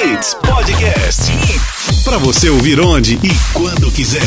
Hits 0.00 0.34
Podcast. 0.34 1.32
Para 2.04 2.18
você 2.18 2.48
ouvir 2.48 2.80
onde 2.80 3.14
e 3.14 3.30
quando 3.52 3.90
quiser. 3.90 4.22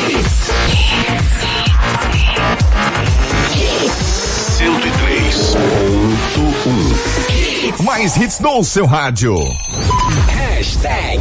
E 0.00 0.16
ponto 5.52 6.68
um. 6.68 7.82
Mais 7.82 8.16
hits 8.16 8.38
no 8.38 8.62
seu 8.62 8.86
rádio. 8.86 9.34
Hashtag 10.28 11.20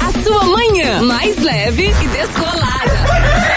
A 0.00 0.24
sua 0.24 0.44
manhã 0.44 1.02
mais 1.02 1.38
leve 1.38 1.84
e 1.88 2.08
descolada. 2.08 3.51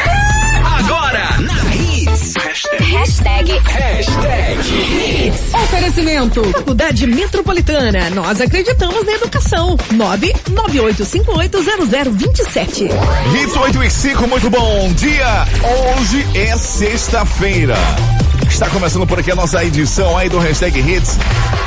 Hits. 2.56 2.80
Hashtag. 2.80 3.52
Hashtag 3.52 4.56
Hashtag. 4.56 5.34
Oferecimento. 5.64 6.42
Faculdade 6.54 7.06
Metropolitana. 7.06 8.10
Nós 8.12 8.40
acreditamos 8.40 9.06
na 9.06 9.12
educação. 9.12 9.76
998580027. 9.94 12.90
Hits 13.36 13.56
8 13.58 13.84
e 13.84 13.90
5, 13.90 14.26
muito 14.28 14.50
bom 14.50 14.90
dia. 14.94 15.46
Hoje 15.98 16.26
é 16.34 16.56
sexta-feira. 16.56 17.76
Está 18.50 18.70
começando 18.70 19.06
por 19.06 19.20
aqui 19.20 19.32
a 19.32 19.36
nossa 19.36 19.62
edição 19.66 20.18
aí 20.18 20.30
do 20.30 20.40
Hashtag 20.40 20.80
Hits, 20.80 21.18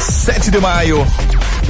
7 0.00 0.50
de 0.50 0.58
maio, 0.58 1.06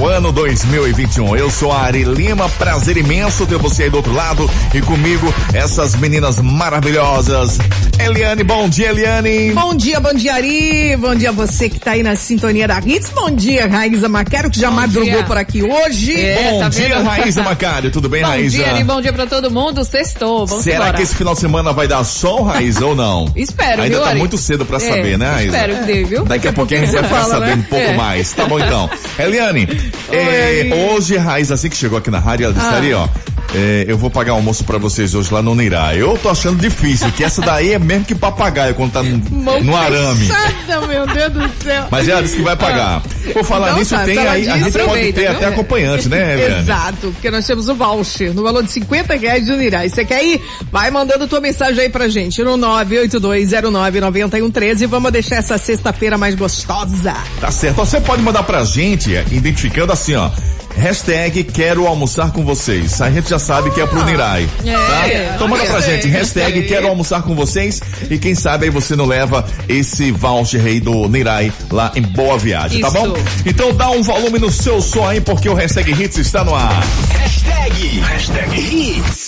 ano 0.07 0.31
2021. 0.33 1.37
Eu 1.37 1.51
sou 1.51 1.73
a 1.73 1.81
Ari 1.83 2.05
Lima, 2.05 2.49
prazer 2.51 2.97
imenso 2.97 3.47
ter 3.47 3.59
você 3.59 3.85
aí 3.85 3.91
do 3.91 3.97
outro 3.97 4.13
lado 4.15 4.49
e 4.73 4.81
comigo 4.81 5.33
essas 5.53 5.95
meninas 5.97 6.39
maravilhosas. 6.41 7.59
Eliane, 7.99 8.45
bom 8.45 8.69
dia, 8.69 8.91
Eliane. 8.91 9.51
Bom 9.53 9.75
dia, 9.75 9.99
bom 9.99 10.15
dia, 10.15 10.35
Ari. 10.35 10.97
Bom 10.97 11.15
dia 11.17 11.33
você 11.33 11.69
que 11.69 11.81
tá 11.81 11.93
aí 11.93 12.03
na 12.03 12.15
sintonia 12.15 12.69
da 12.69 12.79
Hits. 12.79 13.11
Bom 13.13 13.29
dia, 13.31 13.67
Raíza 13.67 14.09
Macaro, 14.09 14.51
que 14.51 14.61
já 14.61 14.71
Bom 14.71 14.77
madrugou 14.77 15.05
dia. 15.13 15.25
por 15.25 15.37
aqui 15.37 15.63
hoje. 15.65 16.15
É, 16.19 16.53
bom 16.53 16.61
tá 16.61 16.69
dia, 16.69 16.89
vendo? 16.89 17.05
Raíza 17.05 17.43
Macário. 17.43 17.91
Tudo 17.91 18.09
bem, 18.09 18.23
Bom 18.23 18.29
Raíza? 18.29 18.57
dia, 18.57 18.71
Ari, 18.73 18.85
bom 18.85 19.01
dia 19.01 19.13
pra 19.13 19.27
todo 19.27 19.51
mundo. 19.51 19.85
Sextou, 19.85 20.47
vamos 20.47 20.63
Será 20.63 20.77
embora. 20.77 20.93
que 20.97 21.03
esse 21.03 21.15
final 21.17 21.35
de 21.35 21.41
semana 21.41 21.73
vai 21.73 21.89
dar 21.89 22.05
sol, 22.05 22.45
Raíza, 22.45 22.87
ou 22.87 22.95
não? 22.95 23.27
Espero, 23.35 23.83
Ainda 23.83 23.97
viu, 23.97 24.05
tá 24.05 24.11
Ari? 24.11 24.19
muito 24.21 24.39
cedo 24.39 24.65
pra 24.65 24.77
É, 24.77 24.81
saber, 24.81 25.19
né, 25.19 25.31
Raíza? 25.33 25.57
Espero 25.57 25.77
que 25.79 25.85
dê, 25.85 26.05
viu? 26.05 26.25
Daqui 26.25 26.49
a 26.49 26.53
pouquinho 26.53 26.83
a 26.83 26.85
gente 26.87 26.95
vai 26.95 27.03
ficar 27.05 27.19
né? 27.23 27.29
sabendo 27.29 27.61
um 27.61 27.65
pouco 27.65 27.85
É. 27.85 27.97
mais. 27.97 28.33
Tá 28.33 28.47
bom 28.47 28.61
então. 28.61 28.89
Eliane, 29.19 29.67
é, 30.11 30.91
hoje 30.93 31.17
a 31.17 31.23
Raiz, 31.23 31.51
assim 31.51 31.69
que 31.69 31.77
chegou 31.77 31.99
aqui 31.99 32.11
na 32.11 32.19
rádio, 32.19 32.45
ela 32.45 32.55
disse, 32.55 32.67
Ah. 32.67 32.77
Ari, 32.77 32.95
ó, 32.95 33.09
é, 33.55 33.85
eu 33.89 33.97
vou 33.97 34.11
pagar 34.11 34.33
almoço 34.33 34.65
pra 34.65 34.77
vocês 34.79 35.15
hoje 35.15 35.33
lá 35.33 35.43
no 35.43 35.55
Neirá. 35.55 35.95
Eu 35.95 36.19
tô 36.19 36.29
achando 36.29 36.61
difícil, 36.61 37.11
que 37.13 37.25
essa 37.25 37.41
daí 37.41 37.73
é 37.73 37.79
mesmo 37.79 38.05
que 38.05 38.15
papagaio 38.15 38.75
quando 38.75 38.93
tá 38.93 39.03
no, 39.03 39.17
no 39.63 39.77
arame. 39.77 40.27
fechada, 40.27 40.87
meu 40.87 41.07
Deus 41.07 41.33
do 41.33 41.51
céu. 41.65 41.87
Mas 41.91 42.09
ela 42.09 42.23
disse 42.23 42.37
que 42.37 42.43
vai 42.43 42.57
pagar. 42.57 43.03
Por 43.33 43.45
falar 43.45 43.69
Então 43.69 43.79
nisso, 43.79 43.95
tá, 43.95 44.05
tem 44.05 44.19
ela 44.19 44.33
aí, 44.33 44.49
a 44.49 44.59
gente 44.59 44.79
pode 44.79 45.13
ter 45.13 45.21
viu? 45.23 45.31
até 45.31 45.47
acompanhante, 45.47 46.09
né, 46.09 46.35
Eliane? 46.35 46.61
Exato, 46.63 47.11
porque 47.13 47.31
nós 47.31 47.47
temos 47.47 47.69
o 47.69 47.75
voucher 47.75 48.35
no 48.35 48.43
valor 48.43 48.63
de 48.63 48.71
50 48.71 49.17
reais 49.17 49.45
de 49.45 49.53
Unirai. 49.53 49.89
Você 49.89 50.05
quer 50.05 50.23
ir? 50.25 50.43
Vai 50.71 50.91
mandando 50.91 51.27
tua 51.27 51.41
mensagem 51.41 51.81
aí 51.85 51.89
pra 51.89 52.09
gente 52.09 52.43
no 52.43 52.57
982099113 52.59 54.83
e 54.83 54.87
vamos 54.87 55.13
deixar 55.13 55.37
essa 55.37 55.59
sexta-feira 55.59 56.19
mais 56.19 56.35
gostosa. 56.35 57.15
Tá 57.41 57.51
certo. 57.51 57.77
Você 57.77 58.01
pode 58.01 58.23
mandar 58.23 58.43
pra 58.43 58.65
gente, 58.65 59.15
é, 59.15 59.25
identificando 59.31 59.93
assim, 59.93 60.15
ó. 60.15 60.31
Hashtag 60.77 61.45
quero 61.45 61.87
almoçar 61.87 62.31
com 62.33 62.45
vocês. 62.45 63.01
A 63.01 63.11
gente 63.11 63.29
já 63.29 63.39
sabe 63.39 63.71
que 63.71 63.81
é 63.81 63.87
pro 63.87 64.05
Nirai. 64.05 64.49
Tá? 64.65 65.09
É, 65.09 65.33
Então 65.35 65.49
manda 65.49 65.65
pra 65.65 65.81
gente, 65.81 66.07
hashtag 66.09 66.63
quero 66.63 66.87
almoçar 66.89 67.23
com 67.23 67.35
vocês 67.35 67.81
e 68.11 68.17
quem 68.19 68.35
sabe 68.35 68.67
aí 68.67 68.71
você 68.71 68.95
não 68.95 69.07
leva 69.07 69.45
esse 69.69 70.11
voucher 70.13 70.65
aí 70.65 70.79
do 70.81 71.09
Nirai 71.09 71.53
lá 71.71 71.93
em 71.97 72.03
Boa 72.03 72.39
Viagem, 72.39 72.81
tá 72.81 72.89
Isso. 72.89 72.97
bom? 72.97 73.15
Então 73.45 73.73
dá 73.75 73.91
um 73.91 74.03
volume 74.03 74.39
no 74.39 74.51
seu 74.51 74.81
som 74.81 75.07
aí 75.07 75.21
porque 75.21 75.49
o 75.49 75.55
hashtag 75.55 75.91
Hits 75.93 76.19
está 76.19 76.45
no 76.45 76.55
ar. 76.55 76.83
Hashtag. 77.11 78.01
Hashtag. 78.01 78.59
Hits 78.61 79.28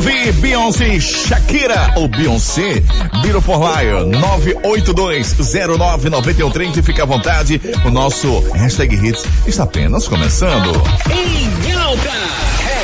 9, 0.00 0.32
Beyoncé 0.40 0.98
Shakira, 0.98 1.92
ou 1.94 2.08
Beyoncé, 2.08 2.82
Beautiful 3.22 3.58
Liar, 3.58 4.06
982099130 4.64 6.78
e 6.78 6.82
fica 6.82 7.02
à 7.02 7.06
vontade, 7.06 7.60
o 7.84 7.90
nosso 7.90 8.40
hashtag 8.54 8.96
Hits 8.96 9.26
está 9.46 9.64
apenas 9.64 10.08
começando. 10.08 10.70
Em 11.10 11.72
alta. 11.72 12.10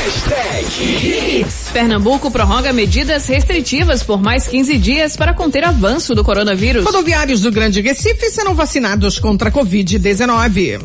Hashtag. 0.04 1.46
Pernambuco 1.72 2.30
prorroga 2.30 2.70
medidas 2.74 3.26
restritivas 3.26 4.02
por 4.02 4.20
mais 4.20 4.46
15 4.46 4.76
dias 4.76 5.16
para 5.16 5.32
conter 5.32 5.64
avanço 5.64 6.14
do 6.14 6.22
coronavírus. 6.22 6.84
Rodoviários 6.84 7.40
do 7.40 7.50
Grande 7.50 7.80
Recife 7.80 8.30
serão 8.30 8.54
vacinados 8.54 9.18
contra 9.18 9.48
a 9.48 9.52
Covid-19. 9.52 10.82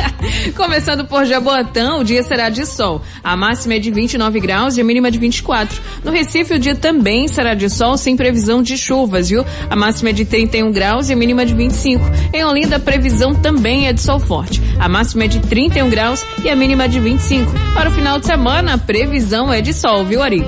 Começando 0.58 1.06
por 1.06 1.24
Jaboatão, 1.24 2.00
o 2.00 2.04
dia 2.04 2.24
será 2.24 2.50
de 2.50 2.66
sol. 2.66 3.00
A 3.24 3.38
máxima 3.38 3.76
é 3.76 3.80
de 3.80 3.92
29 3.92 4.40
graus 4.40 4.76
e 4.76 4.82
a 4.82 4.84
mínima 4.84 5.12
de 5.12 5.20
24. 5.20 5.80
No 6.04 6.12
Recife, 6.12 6.56
o 6.56 6.60
dia 6.60 6.74
também 6.74 7.28
será 7.28 7.54
de 7.54 7.70
sol, 7.70 7.96
sem 7.96 8.18
previsão 8.18 8.64
de 8.64 8.76
chuvas, 8.76 9.30
viu? 9.30 9.46
A 9.70 9.76
máxima 9.76 10.10
é 10.10 10.14
de 10.14 10.26
31 10.26 10.72
graus 10.72 11.10
e 11.10 11.14
a 11.14 11.16
mínima 11.16 11.46
de 11.46 11.54
25. 11.54 12.04
Em 12.34 12.44
Olinda, 12.44 12.78
a 12.78 12.80
previsão 12.80 13.36
também 13.36 13.88
é 13.88 13.94
de 13.94 14.02
sol 14.02 14.20
forte. 14.20 14.60
A 14.80 14.90
máxima 14.90 15.26
é 15.26 15.28
de 15.28 15.42
31 15.42 15.92
graus 15.92 16.26
e 16.44 16.50
a 16.50 16.56
mínima 16.56 16.90
de 16.90 17.00
25. 17.00 17.52
Para 17.76 17.90
o 17.90 17.92
final 17.92 18.18
de 18.18 18.26
semana, 18.26 18.74
a 18.74 18.78
previsão 18.80 19.54
é 19.54 19.62
de 19.62 19.76
sol, 19.76 20.06
viu, 20.06 20.24
Ari? 20.24 20.44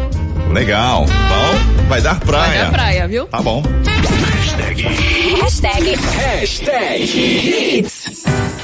Legal. 0.52 1.04
Então, 1.04 1.88
vai 1.88 2.02
dar 2.02 2.19
praia. 2.19 2.48
Vai 2.48 2.63
da 2.63 2.72
praia, 2.72 3.07
viu? 3.07 3.25
Tá 3.28 3.44
bom. 3.44 3.62
Hashtag. 4.84 5.96
Hashtag 5.96 5.96
Hashtag 5.96 7.00
Hits. 7.00 8.59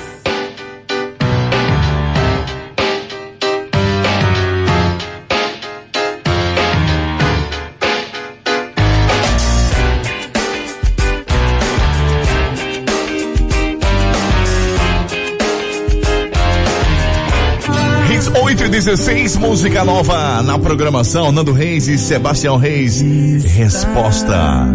16, 18.76 19.38
música 19.38 19.86
nova 19.86 20.42
na 20.42 20.60
programação. 20.60 21.32
Nando 21.32 21.54
Reis 21.54 21.88
e 21.88 21.98
Sebastião 21.98 22.58
Reis. 22.58 23.02
Resposta. 23.42 24.68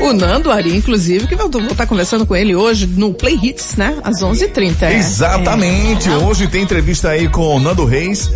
O 0.00 0.12
Nando 0.12 0.52
Ari, 0.52 0.76
inclusive, 0.76 1.26
que 1.26 1.34
vou 1.34 1.50
estar 1.60 1.86
conversando 1.88 2.24
com 2.24 2.36
ele 2.36 2.54
hoje 2.54 2.86
no 2.86 3.12
Play 3.12 3.36
Hits, 3.42 3.74
né? 3.74 3.98
Às 4.04 4.22
11h30. 4.22 4.82
É. 4.82 4.96
Exatamente. 4.96 6.08
Hoje 6.08 6.46
tem 6.46 6.62
entrevista 6.62 7.08
aí 7.10 7.28
com 7.28 7.56
o 7.56 7.58
Nando 7.58 7.84
Reis. 7.84 8.30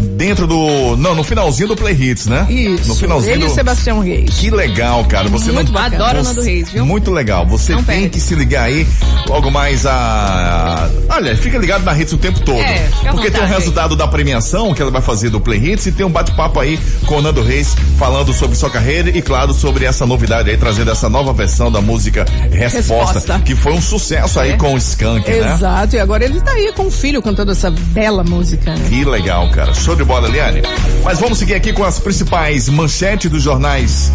Dentro 0.00 0.46
do. 0.46 0.96
Não, 0.96 1.14
no 1.14 1.24
finalzinho 1.24 1.68
do 1.68 1.76
Play 1.76 1.94
Hits, 1.94 2.26
né? 2.26 2.46
Isso. 2.48 2.88
No 2.88 2.94
finalzinho 2.96 3.32
ele 3.34 3.44
do... 3.46 3.50
e 3.50 3.54
Sebastião 3.54 4.00
Reis. 4.00 4.30
Que 4.34 4.50
legal, 4.50 5.04
cara. 5.04 5.28
Você 5.28 5.50
Muito 5.50 5.72
não... 5.72 5.80
Adoro 5.80 6.20
o 6.20 6.22
Nando 6.22 6.40
Reis, 6.42 6.70
viu? 6.70 6.84
Muito 6.86 7.10
legal. 7.10 7.46
Você 7.46 7.72
Não 7.72 7.82
tem 7.82 8.00
perde. 8.02 8.10
que 8.10 8.20
se 8.20 8.34
ligar 8.34 8.64
aí 8.64 8.86
logo 9.28 9.50
mais 9.50 9.84
a. 9.86 10.88
Olha, 11.08 11.36
fica 11.36 11.58
ligado 11.58 11.82
na 11.84 11.96
Hits 11.98 12.12
o 12.12 12.18
tempo 12.18 12.40
todo. 12.40 12.58
É, 12.60 12.88
Porque 12.88 13.02
tem 13.02 13.10
o 13.10 13.16
vontade 13.16 13.44
aí. 13.44 13.50
resultado 13.58 13.96
da 13.96 14.06
premiação 14.06 14.72
que 14.74 14.82
ela 14.82 14.90
vai 14.90 15.02
fazer 15.02 15.30
do 15.30 15.40
Play 15.40 15.72
Hits 15.72 15.86
e 15.86 15.92
tem 15.92 16.04
um 16.06 16.10
bate-papo 16.10 16.60
aí 16.60 16.78
com 17.06 17.16
o 17.16 17.22
Nando 17.22 17.42
Reis 17.42 17.74
falando 17.98 18.32
sobre 18.32 18.56
sua 18.56 18.70
carreira 18.70 19.10
e, 19.10 19.20
claro, 19.22 19.52
sobre 19.52 19.84
essa 19.84 20.06
novidade 20.06 20.50
aí, 20.50 20.56
trazendo 20.56 20.90
essa 20.90 21.08
nova 21.08 21.32
versão 21.32 21.70
da 21.70 21.80
música 21.80 22.24
Resposta, 22.50 23.14
Resposta. 23.14 23.38
que 23.44 23.54
foi 23.54 23.72
um 23.72 23.80
sucesso 23.82 24.38
aí 24.40 24.52
É. 24.52 24.56
com 24.56 24.74
o 24.74 24.78
Skank, 24.78 25.28
né? 25.30 25.54
Exato, 25.54 25.96
e 25.96 25.98
agora 26.00 26.24
ele 26.24 26.40
tá 26.40 26.52
aí 26.52 26.72
com 26.74 26.86
o 26.86 26.90
filho 26.90 27.20
cantando 27.22 27.52
essa 27.52 27.70
bela 27.70 28.22
música, 28.24 28.74
né? 28.74 28.86
Que 28.88 29.04
legal, 29.04 29.48
cara. 29.50 29.74
Show 29.88 29.96
de 29.96 30.04
bola, 30.04 30.28
Eliane. 30.28 30.60
Mas 31.02 31.18
vamos 31.18 31.38
seguir 31.38 31.54
aqui 31.54 31.72
com 31.72 31.82
as 31.82 31.98
principais 31.98 32.68
manchetes 32.68 33.30
dos 33.30 33.42
jornais 33.42 34.12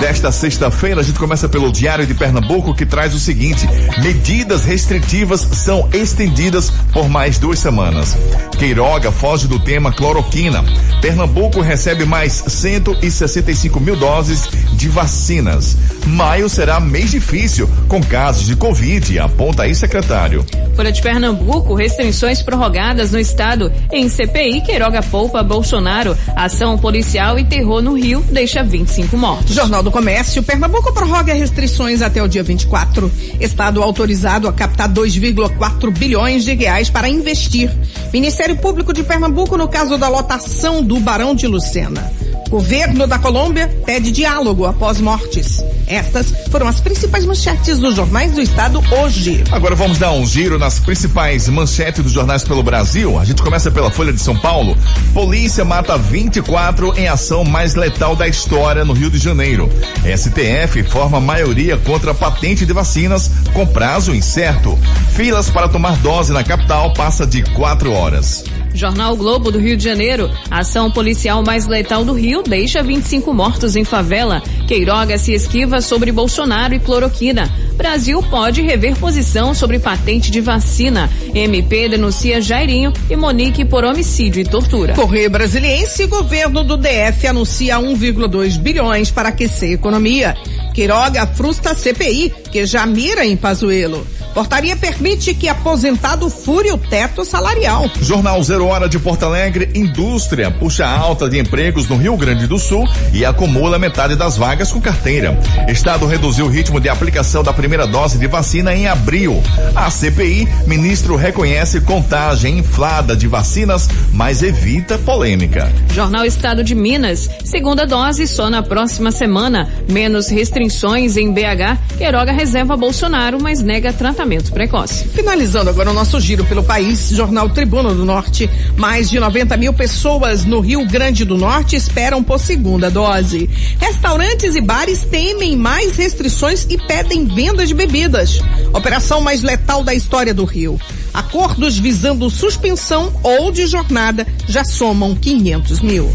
desta 0.00 0.32
sexta-feira. 0.32 1.02
A 1.02 1.04
gente 1.04 1.20
começa 1.20 1.48
pelo 1.48 1.70
Diário 1.70 2.04
de 2.04 2.14
Pernambuco, 2.14 2.74
que 2.74 2.84
traz 2.84 3.14
o 3.14 3.20
seguinte: 3.20 3.64
medidas 4.02 4.64
restritivas 4.64 5.40
são 5.52 5.88
estendidas 5.92 6.68
por 6.92 7.08
mais 7.08 7.38
duas 7.38 7.60
semanas. 7.60 8.16
Queiroga 8.58 9.12
foge 9.12 9.46
do 9.46 9.60
tema 9.60 9.92
cloroquina. 9.92 10.64
Pernambuco 11.00 11.60
recebe 11.60 12.04
mais 12.04 12.32
165 12.32 13.78
mil 13.78 13.94
doses 13.94 14.48
de 14.72 14.88
vacinas. 14.88 15.76
Maio 16.06 16.48
será 16.48 16.78
mês 16.78 17.10
difícil, 17.10 17.68
com 17.88 18.02
casos 18.02 18.46
de 18.46 18.54
Covid, 18.54 19.18
aponta 19.18 19.62
aí 19.62 19.74
secretário. 19.74 20.44
Folha 20.76 20.92
de 20.92 21.00
Pernambuco, 21.00 21.74
restrições 21.74 22.42
prorrogadas 22.42 23.10
no 23.10 23.18
estado. 23.18 23.72
Em 23.90 24.08
CPI, 24.08 24.60
Queiroga 24.60 25.02
poupa 25.02 25.42
Bolsonaro. 25.42 26.16
Ação 26.36 26.76
policial 26.76 27.38
e 27.38 27.44
terror 27.44 27.80
no 27.80 27.94
Rio 27.94 28.22
deixa 28.30 28.62
25 28.62 29.16
mortos. 29.16 29.54
Jornal 29.54 29.82
do 29.82 29.90
Comércio, 29.90 30.42
Pernambuco 30.42 30.92
prorroga 30.92 31.32
restrições 31.32 32.02
até 32.02 32.22
o 32.22 32.28
dia 32.28 32.42
24. 32.42 33.10
Estado 33.40 33.82
autorizado 33.82 34.46
a 34.46 34.52
captar 34.52 34.88
2,4 34.88 35.90
bilhões 35.90 36.44
de 36.44 36.54
reais 36.54 36.90
para 36.90 37.08
investir. 37.08 37.70
Ministério 38.12 38.56
Público 38.56 38.92
de 38.92 39.02
Pernambuco 39.02 39.56
no 39.56 39.68
caso 39.68 39.96
da 39.96 40.08
lotação 40.08 40.82
do 40.82 41.00
Barão 41.00 41.34
de 41.34 41.46
Lucena. 41.46 42.12
Governo 42.48 43.06
da 43.06 43.18
Colômbia 43.18 43.68
pede 43.84 44.12
diálogo 44.12 44.64
após 44.64 45.00
mortes. 45.00 45.62
Estas 45.86 46.32
foram 46.50 46.66
as 46.66 46.80
principais 46.80 47.24
manchetes 47.24 47.78
dos 47.78 47.94
jornais 47.94 48.32
do 48.32 48.40
estado 48.40 48.82
hoje. 49.00 49.44
Agora 49.50 49.74
vamos 49.74 49.98
dar 49.98 50.12
um 50.12 50.26
giro 50.26 50.58
nas 50.58 50.78
principais 50.78 51.48
manchetes 51.48 52.02
dos 52.02 52.12
jornais 52.12 52.44
pelo 52.44 52.62
Brasil. 52.62 53.18
A 53.18 53.24
gente 53.24 53.42
começa 53.42 53.70
pela 53.70 53.90
Folha 53.90 54.12
de 54.12 54.20
São 54.20 54.36
Paulo. 54.36 54.76
Polícia 55.12 55.64
mata 55.64 55.96
24 55.96 56.98
em 56.98 57.08
ação 57.08 57.44
mais 57.44 57.74
letal 57.74 58.16
da 58.16 58.26
história 58.26 58.84
no 58.84 58.92
Rio 58.92 59.10
de 59.10 59.18
Janeiro. 59.18 59.68
STF 60.04 60.82
forma 60.84 61.20
maioria 61.20 61.76
contra 61.76 62.12
a 62.12 62.14
patente 62.14 62.64
de 62.64 62.72
vacinas 62.72 63.30
com 63.52 63.66
prazo 63.66 64.14
incerto. 64.14 64.78
Filas 65.10 65.50
para 65.50 65.68
tomar 65.68 65.96
dose 65.98 66.32
na 66.32 66.42
capital 66.42 66.92
passa 66.92 67.26
de 67.26 67.42
quatro 67.52 67.92
horas. 67.92 68.44
Jornal 68.74 69.16
Globo 69.16 69.52
do 69.52 69.58
Rio 69.58 69.76
de 69.76 69.84
Janeiro. 69.84 70.28
A 70.50 70.58
ação 70.58 70.90
policial 70.90 71.44
mais 71.44 71.66
letal 71.66 72.04
do 72.04 72.12
Rio 72.12 72.42
deixa 72.42 72.82
25 72.82 73.32
mortos 73.32 73.76
em 73.76 73.84
favela. 73.84 74.42
Queiroga 74.66 75.16
se 75.16 75.32
esquiva 75.32 75.73
sobre 75.80 76.12
Bolsonaro 76.12 76.74
e 76.74 76.78
cloroquina. 76.78 77.50
Brasil 77.76 78.22
pode 78.22 78.62
rever 78.62 78.96
posição 78.96 79.54
sobre 79.54 79.78
patente 79.78 80.30
de 80.30 80.40
vacina. 80.40 81.10
MP 81.34 81.88
denuncia 81.88 82.40
Jairinho 82.40 82.92
e 83.10 83.16
Monique 83.16 83.64
por 83.64 83.84
homicídio 83.84 84.40
e 84.40 84.44
tortura. 84.44 84.94
Correio 84.94 85.30
Brasiliense, 85.30 86.06
governo 86.06 86.62
do 86.62 86.76
DF 86.76 87.26
anuncia 87.26 87.76
1,2 87.76 88.58
bilhões 88.58 89.10
para 89.10 89.30
aquecer 89.30 89.70
a 89.70 89.72
economia. 89.72 90.36
Queiroga 90.72 91.26
frustra 91.26 91.72
a 91.72 91.74
CPI, 91.74 92.32
que 92.50 92.66
já 92.66 92.84
mira 92.86 93.24
em 93.24 93.36
Pazuello. 93.36 94.06
Portaria 94.34 94.74
permite 94.74 95.32
que 95.32 95.48
aposentado 95.48 96.28
fure 96.28 96.72
o 96.72 96.76
teto 96.76 97.24
salarial. 97.24 97.88
Jornal 98.02 98.42
Zero 98.42 98.66
Hora 98.66 98.88
de 98.88 98.98
Porto 98.98 99.24
Alegre, 99.24 99.70
indústria 99.76 100.50
puxa 100.50 100.84
alta 100.84 101.28
de 101.28 101.38
empregos 101.38 101.88
no 101.88 101.96
Rio 101.96 102.16
Grande 102.16 102.48
do 102.48 102.58
Sul 102.58 102.84
e 103.12 103.24
acumula 103.24 103.78
metade 103.78 104.16
das 104.16 104.36
vagas 104.36 104.72
com 104.72 104.80
carteira. 104.80 105.38
Estado 105.68 106.04
reduziu 106.04 106.46
o 106.46 106.48
ritmo 106.48 106.80
de 106.80 106.88
aplicação 106.88 107.44
da 107.44 107.52
primeira 107.52 107.86
dose 107.86 108.18
de 108.18 108.26
vacina 108.26 108.74
em 108.74 108.88
abril. 108.88 109.40
A 109.72 109.88
CPI, 109.88 110.48
ministro 110.66 111.14
reconhece 111.14 111.80
contagem 111.82 112.58
inflada 112.58 113.14
de 113.14 113.28
vacinas, 113.28 113.88
mas 114.12 114.42
evita 114.42 114.98
polêmica. 114.98 115.70
Jornal 115.92 116.24
Estado 116.24 116.64
de 116.64 116.74
Minas. 116.74 117.30
Segunda 117.44 117.86
dose 117.86 118.26
só 118.26 118.50
na 118.50 118.64
próxima 118.64 119.12
semana. 119.12 119.72
Menos 119.88 120.28
restrições 120.28 121.16
em 121.16 121.32
BH. 121.32 121.96
Queiroga 121.98 122.32
reserva 122.32 122.76
Bolsonaro, 122.76 123.40
mas 123.40 123.60
nega 123.60 123.92
tratamento 123.92 124.23
precoce. 124.52 125.06
Finalizando 125.08 125.68
agora 125.68 125.90
o 125.90 125.94
nosso 125.94 126.18
giro 126.20 126.44
pelo 126.44 126.62
país, 126.62 127.10
Jornal 127.10 127.48
Tribuna 127.50 127.92
do 127.92 128.04
Norte. 128.04 128.48
Mais 128.76 129.10
de 129.10 129.20
90 129.20 129.56
mil 129.56 129.72
pessoas 129.72 130.44
no 130.44 130.60
Rio 130.60 130.86
Grande 130.86 131.24
do 131.24 131.36
Norte 131.36 131.76
esperam 131.76 132.22
por 132.22 132.38
segunda 132.38 132.90
dose. 132.90 133.48
Restaurantes 133.78 134.54
e 134.54 134.60
bares 134.60 135.04
temem 135.04 135.56
mais 135.56 135.96
restrições 135.96 136.66
e 136.70 136.78
pedem 136.78 137.26
venda 137.26 137.66
de 137.66 137.74
bebidas. 137.74 138.40
Operação 138.72 139.20
mais 139.20 139.42
letal 139.42 139.84
da 139.84 139.94
história 139.94 140.32
do 140.32 140.44
Rio. 140.44 140.80
Acordos 141.12 141.78
visando 141.78 142.30
suspensão 142.30 143.12
ou 143.22 143.52
de 143.52 143.66
jornada 143.66 144.26
já 144.48 144.64
somam 144.64 145.14
500 145.14 145.80
mil. 145.80 146.10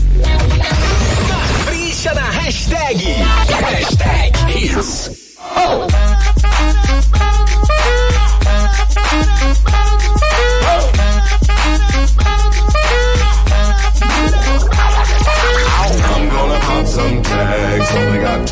Capricha 1.27 2.13
na 2.13 2.29
hashtag. 2.31 3.05
Hashtag 3.05 4.65
Hits. 4.65 5.29
I'm 5.51 6.08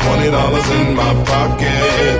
twenty 0.08 0.30
dollars 0.30 0.68
in 0.70 0.96
my 0.96 1.12
pocket. 1.28 2.16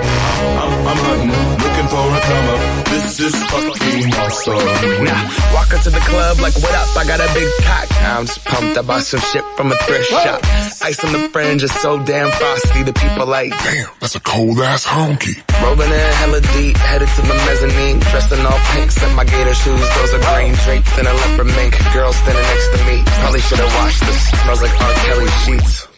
I'm, 0.61 0.73
I'm 0.89 1.01
hunting, 1.09 1.33
looking 1.33 1.89
for 1.89 2.05
a 2.05 2.21
come 2.29 2.47
up. 2.53 2.61
This 2.89 3.21
is 3.21 3.35
fucking 3.49 4.13
awesome. 4.15 5.05
Now, 5.05 5.23
walk 5.55 5.73
into 5.73 5.91
the 5.91 6.03
club 6.05 6.39
like, 6.41 6.55
what 6.61 6.75
up? 6.75 6.89
I 6.97 7.05
got 7.07 7.21
a 7.21 7.29
big 7.33 7.49
cock. 7.65 7.89
I'm 8.03 8.27
just 8.27 8.45
pumped. 8.45 8.77
I 8.77 8.83
bought 8.83 9.03
some 9.03 9.21
shit 9.21 9.45
from 9.57 9.73
a 9.73 9.77
thrift 9.77 10.09
shop. 10.11 10.41
Ice 10.83 11.03
on 11.05 11.13
the 11.13 11.29
fringe 11.31 11.63
is 11.63 11.73
so 11.81 11.99
damn 12.05 12.31
frosty. 12.31 12.83
The 12.83 12.93
people 12.93 13.27
like, 13.27 13.51
Damn, 13.51 13.89
that's 14.01 14.15
a 14.17 14.21
cold 14.21 14.59
ass 14.61 14.85
honky. 14.87 15.37
rolling 15.63 15.91
in 15.91 16.13
hella 16.21 16.41
deep, 16.41 16.77
headed 16.77 17.09
to 17.09 17.23
the 17.23 17.35
mezzanine. 17.47 17.99
Dressed 18.01 18.33
in 18.33 18.45
all 18.45 18.61
pink, 18.73 18.91
set 18.91 19.15
my 19.17 19.25
gator 19.25 19.55
shoes. 19.55 19.81
Those 19.97 20.13
are 20.15 20.23
green 20.29 20.55
drapes 20.65 20.99
in 20.99 21.07
a 21.07 21.13
leopard 21.15 21.47
mink. 21.57 21.73
Girl 21.93 22.13
standing 22.13 22.43
next 22.53 22.69
to 22.75 22.79
me. 22.87 22.97
Probably 23.23 23.41
should 23.41 23.59
have 23.59 23.75
washed 23.81 24.01
this. 24.07 24.23
Smells 24.43 24.63
like 24.63 24.81
R. 24.81 24.93
Kelly 25.07 25.29
sheets. 25.45 25.98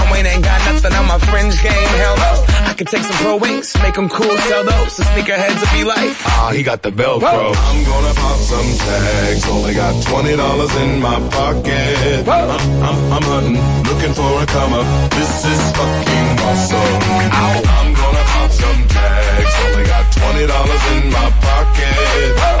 Wayne 0.11 0.25
ain't 0.25 0.43
got 0.43 0.59
nothing 0.71 0.93
on 0.93 1.05
my 1.07 1.19
fringe 1.19 1.61
game, 1.61 1.91
hell 2.01 2.15
no. 2.17 2.31
I 2.69 2.73
could 2.73 2.87
take 2.87 3.03
some 3.03 3.17
pro 3.23 3.35
wings, 3.37 3.75
make 3.83 3.95
them 3.95 4.09
cool, 4.09 4.37
sell 4.49 4.63
those. 4.63 4.97
The 4.97 5.03
sneakerheads 5.03 5.59
will 5.59 5.73
be 5.77 5.83
like, 5.83 6.15
ah, 6.25 6.51
he 6.55 6.63
got 6.63 6.81
the 6.81 6.91
Velcro. 6.91 7.53
I'm 7.53 7.83
gonna 7.83 8.13
pop 8.15 8.37
some 8.37 8.69
tags. 8.87 9.47
Only 9.49 9.73
got 9.73 9.93
twenty 10.05 10.35
dollars 10.35 10.73
in 10.77 11.01
my 11.01 11.19
pocket. 11.29 12.27
I'm, 12.27 12.49
I'm, 12.87 12.97
I'm 13.13 13.23
hunting, 13.23 13.57
looking 13.89 14.13
for 14.13 14.29
a 14.41 14.45
come 14.47 14.73
up. 14.73 14.85
This 15.11 15.45
is 15.45 15.61
fucking 15.75 16.27
awesome. 16.47 16.93
I'm 17.67 17.93
gonna 17.93 18.25
pop 18.33 18.51
some 18.51 18.81
tags. 18.87 19.53
Only 19.65 19.85
got 19.85 20.05
twenty 20.11 20.45
dollars 20.47 20.83
in 20.95 21.03
my 21.11 21.27
pocket. 21.41 22.37
I'm, 22.39 22.60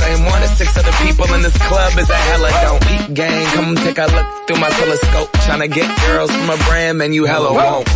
same 0.00 0.24
one 0.24 0.42
as 0.42 0.56
six 0.58 0.76
other 0.76 0.92
people 1.04 1.32
in 1.34 1.42
this 1.42 1.56
club 1.68 1.92
is 1.98 2.10
a 2.10 2.14
hella 2.14 2.50
don't. 2.62 2.82
Peep 2.86 3.14
gang, 3.14 3.46
come 3.54 3.74
take 3.76 3.98
a 3.98 4.06
look 4.06 4.26
through 4.46 4.60
my 4.60 4.70
telescope. 4.70 5.30
Tryna 5.44 5.70
get 5.72 5.88
girls 6.06 6.30
from 6.30 6.50
a 6.50 6.56
brand, 6.68 6.98
man, 6.98 7.12
you 7.12 7.24
hella 7.24 7.52
won't. 7.52 7.86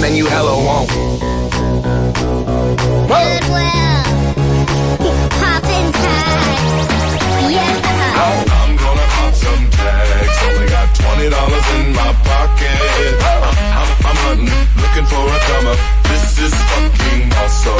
Man, 0.00 0.14
you 0.14 0.26
hella 0.26 0.54
won't. 0.62 0.90
Goodwill. 3.08 3.66
Poppin' 5.40 5.92
tags. 5.92 6.76
Yeah. 7.50 8.20
I'm 8.20 8.76
gonna 8.76 9.06
pop 9.16 9.32
some 9.34 9.70
tags. 9.70 10.38
Only 10.44 10.68
got 10.68 10.94
twenty 10.94 11.30
dollars 11.30 11.66
in 11.76 11.92
my 11.94 12.12
pocket. 12.24 13.35
Hunting, 14.26 14.50
looking 14.82 15.06
for 15.06 15.22
a 15.22 15.38
come 15.46 15.66
up. 15.70 15.78
This 16.10 16.50
is 16.50 16.50
fucking 16.50 17.30
awesome. 17.30 17.78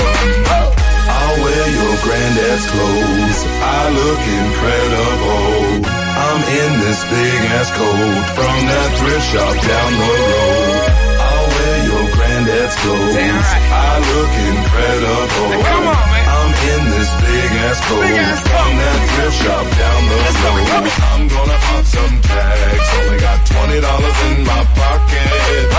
I'll 1.10 1.36
wear 1.42 1.66
your 1.74 1.94
granddad's 2.06 2.66
clothes. 2.70 3.40
I 3.66 3.82
look 3.90 4.22
incredible. 4.22 5.90
I'm 5.90 6.40
in 6.46 6.72
this 6.86 7.02
big 7.10 7.40
ass 7.50 7.70
coat 7.74 8.24
from 8.38 8.56
that 8.62 8.90
thrift 8.94 9.26
shop 9.26 9.54
down 9.58 9.90
the 9.90 10.06
road. 10.06 10.86
I'll 11.18 11.48
wear 11.50 11.76
your 11.90 12.06
granddad's 12.14 12.76
clothes. 12.78 13.48
I 13.74 13.90
look 14.06 14.32
incredible. 14.46 15.50
Come 15.66 15.82
on, 15.82 16.06
man. 16.14 16.30
I'm 16.30 16.52
in 16.62 16.82
this 16.94 17.10
big 17.26 17.50
ass 17.66 17.78
coat 17.90 18.06
from 18.06 18.70
that 18.86 18.98
thrift 19.18 19.36
shop 19.42 19.66
down 19.82 20.00
the 20.14 20.18
road. 20.22 20.94
I'm 21.10 21.26
gonna 21.26 21.58
pop 21.58 21.84
some 21.90 22.14
tags. 22.22 22.86
Only 23.02 23.18
got 23.18 23.38
twenty 23.50 23.78
dollars 23.82 24.18
in 24.30 24.46
my 24.46 24.62
pocket. 24.78 25.75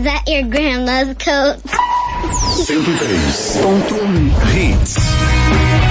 Is 0.00 0.04
that 0.04 0.24
your 0.26 0.44
grandma's 0.44 1.14
coat? 1.18 1.60
103.1 1.60 4.00
um. 4.00 4.30
Hits. 4.48 5.89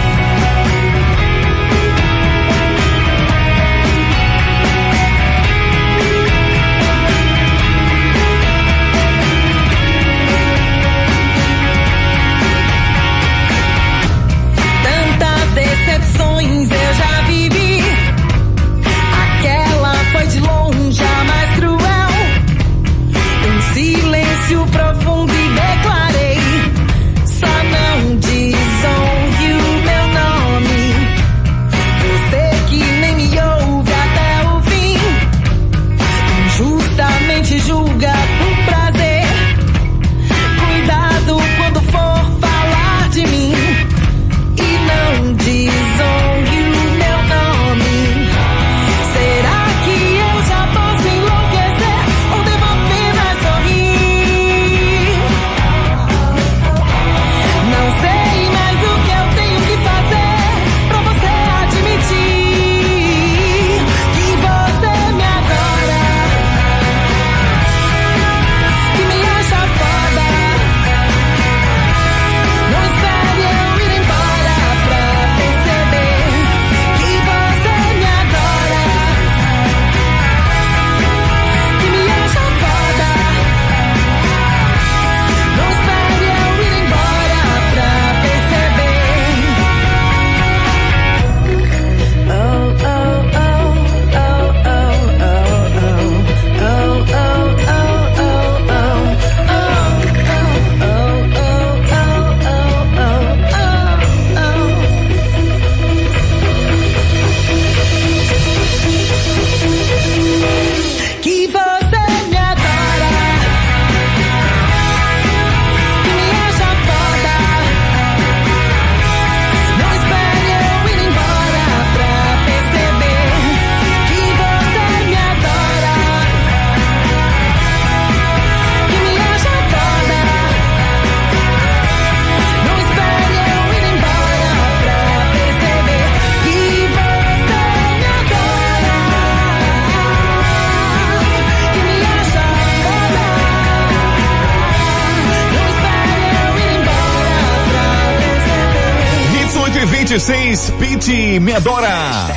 6 150.29 150.73
Pit 150.77 151.39
Medora. 151.41 152.29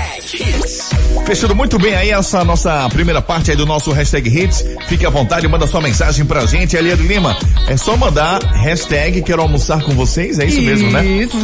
Fechando 1.33 1.55
muito 1.55 1.79
bem 1.79 1.95
aí 1.95 2.11
essa 2.11 2.45
nossa 2.45 2.87
primeira 2.91 3.23
parte 3.23 3.51
aí 3.51 3.57
do 3.57 3.65
nosso 3.65 3.91
hashtag 3.91 4.29
Hits. 4.29 4.62
Fique 4.87 5.07
à 5.07 5.09
vontade, 5.09 5.49
manda 5.49 5.67
sua 5.67 5.81
mensagem 5.81 6.27
pra 6.27 6.45
gente, 6.45 6.77
Eliane 6.77 7.09
Lima. 7.09 7.35
É 7.67 7.75
só 7.75 7.97
mandar 7.97 8.43
hashtag 8.43 9.23
quero 9.23 9.41
almoçar 9.41 9.83
com 9.83 9.93
vocês, 9.93 10.39
é 10.39 10.45
isso 10.45 10.61
mesmo, 10.61 10.91
né? 10.91 11.03
Isso. 11.07 11.39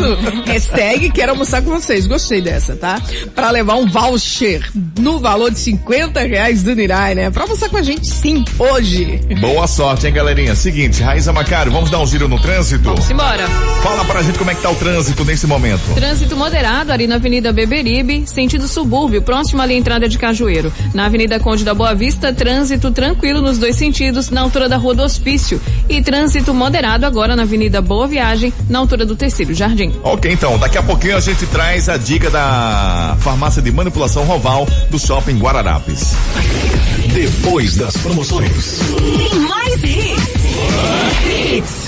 Hashtag 0.44 1.08
quero 1.08 1.32
almoçar 1.32 1.62
com 1.62 1.70
vocês. 1.70 2.06
Gostei 2.06 2.42
dessa, 2.42 2.76
tá? 2.76 3.00
Pra 3.34 3.50
levar 3.50 3.76
um 3.76 3.88
voucher 3.88 4.70
no 4.98 5.20
valor 5.20 5.50
de 5.50 5.58
50 5.58 6.20
reais 6.20 6.62
do 6.62 6.74
Nirai, 6.74 7.14
né? 7.14 7.30
Pra 7.30 7.44
almoçar 7.44 7.70
com 7.70 7.78
a 7.78 7.82
gente 7.82 8.06
sim, 8.06 8.44
hoje. 8.58 9.18
Boa 9.40 9.66
sorte, 9.66 10.06
hein, 10.06 10.12
galerinha? 10.12 10.54
Seguinte, 10.54 11.02
Raíssa 11.02 11.32
Macário, 11.32 11.72
vamos 11.72 11.88
dar 11.88 12.00
um 12.00 12.06
giro 12.06 12.28
no 12.28 12.38
trânsito? 12.38 12.94
Simbora. 13.00 13.48
Fala 13.82 14.04
pra 14.04 14.20
gente 14.20 14.38
como 14.38 14.50
é 14.50 14.54
que 14.54 14.60
tá 14.60 14.68
o 14.68 14.74
trânsito 14.74 15.24
nesse 15.24 15.46
momento. 15.46 15.94
Trânsito 15.94 16.36
moderado 16.36 16.92
ali 16.92 17.06
na 17.06 17.14
Avenida 17.14 17.54
Beberibe, 17.54 18.24
sentido 18.26 18.68
subúrbio, 18.68 19.22
próximo 19.22 19.62
ali 19.62 19.77
entrada 19.78 20.08
de 20.08 20.18
Cajueiro. 20.18 20.72
Na 20.92 21.06
Avenida 21.06 21.38
Conde 21.40 21.64
da 21.64 21.74
Boa 21.74 21.94
Vista, 21.94 22.32
trânsito 22.32 22.90
tranquilo 22.90 23.40
nos 23.40 23.58
dois 23.58 23.76
sentidos, 23.76 24.30
na 24.30 24.42
altura 24.42 24.68
da 24.68 24.76
Rua 24.76 24.94
do 24.94 25.02
Hospício. 25.02 25.60
E 25.88 26.02
trânsito 26.02 26.52
moderado 26.52 27.06
agora 27.06 27.34
na 27.34 27.42
Avenida 27.42 27.80
Boa 27.80 28.06
Viagem, 28.06 28.52
na 28.68 28.78
altura 28.78 29.06
do 29.06 29.16
Terceiro 29.16 29.54
Jardim. 29.54 29.92
Ok, 30.02 30.30
então, 30.30 30.58
daqui 30.58 30.78
a 30.78 30.82
pouquinho 30.82 31.16
a 31.16 31.20
gente 31.20 31.46
traz 31.46 31.88
a 31.88 31.96
dica 31.96 32.30
da 32.30 33.16
farmácia 33.20 33.62
de 33.62 33.70
manipulação 33.70 34.24
Roval 34.24 34.66
do 34.90 34.98
Shopping 34.98 35.38
Guararapes. 35.38 36.14
Depois 37.14 37.76
das 37.76 37.96
promoções. 37.96 38.80
Tem 39.16 39.40
mais 39.40 39.82
hits. 39.82 40.28
Hits. 41.24 41.87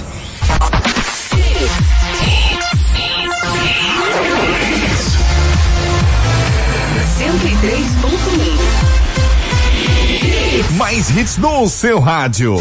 Mais 10.81 11.11
hits 11.11 11.37
no 11.37 11.69
seu 11.69 12.01
rádio. 12.01 12.57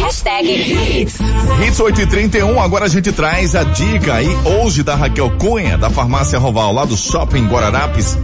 Hashtag 0.00 0.50
hits. 0.50 1.18
Hits 1.62 1.78
8 1.78 2.00
e 2.00 2.06
31 2.06 2.58
agora 2.58 2.86
a 2.86 2.88
gente 2.88 3.12
traz 3.12 3.54
a 3.54 3.64
dica 3.64 4.14
aí 4.14 4.34
hoje 4.46 4.82
da 4.82 4.94
Raquel 4.94 5.30
Cunha, 5.32 5.76
da 5.76 5.90
farmácia 5.90 6.38
Roval, 6.38 6.72
lá 6.72 6.86
do 6.86 6.96
Shopping 6.96 7.46
Guararapes, 7.48 8.16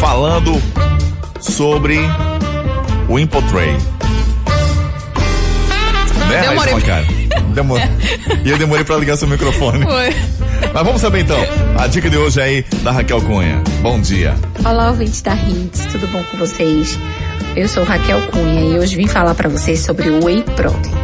falando 0.00 0.60
sobre 1.40 2.00
o 3.08 3.20
Impotray. 3.20 3.76
Né, 6.28 6.48
Demorei. 6.48 6.74
Macari? 6.74 7.28
Demor... 7.54 7.80
E 8.44 8.50
eu 8.50 8.58
demorei 8.58 8.84
pra 8.84 8.96
ligar 8.96 9.16
seu 9.16 9.28
microfone. 9.28 9.84
Foi. 9.84 10.10
Mas 10.74 10.84
vamos 10.84 11.00
saber 11.00 11.20
então, 11.20 11.38
a 11.78 11.86
dica 11.86 12.10
de 12.10 12.16
hoje 12.16 12.40
aí 12.40 12.64
da 12.82 12.90
Raquel 12.90 13.20
Cunha. 13.22 13.62
Bom 13.80 14.00
dia. 14.00 14.34
Olá, 14.64 14.88
ouvintes 14.88 15.22
da 15.22 15.34
Hits, 15.34 15.86
tudo 15.86 16.08
bom 16.08 16.22
com 16.24 16.36
vocês? 16.36 16.98
Eu 17.56 17.68
sou 17.68 17.82
Raquel 17.82 18.20
Cunha 18.28 18.60
e 18.60 18.78
hoje 18.78 18.96
vim 18.96 19.08
falar 19.08 19.34
para 19.34 19.48
vocês 19.48 19.80
sobre 19.80 20.08
o 20.08 20.24
Whey 20.24 20.44
Protein. 20.54 20.94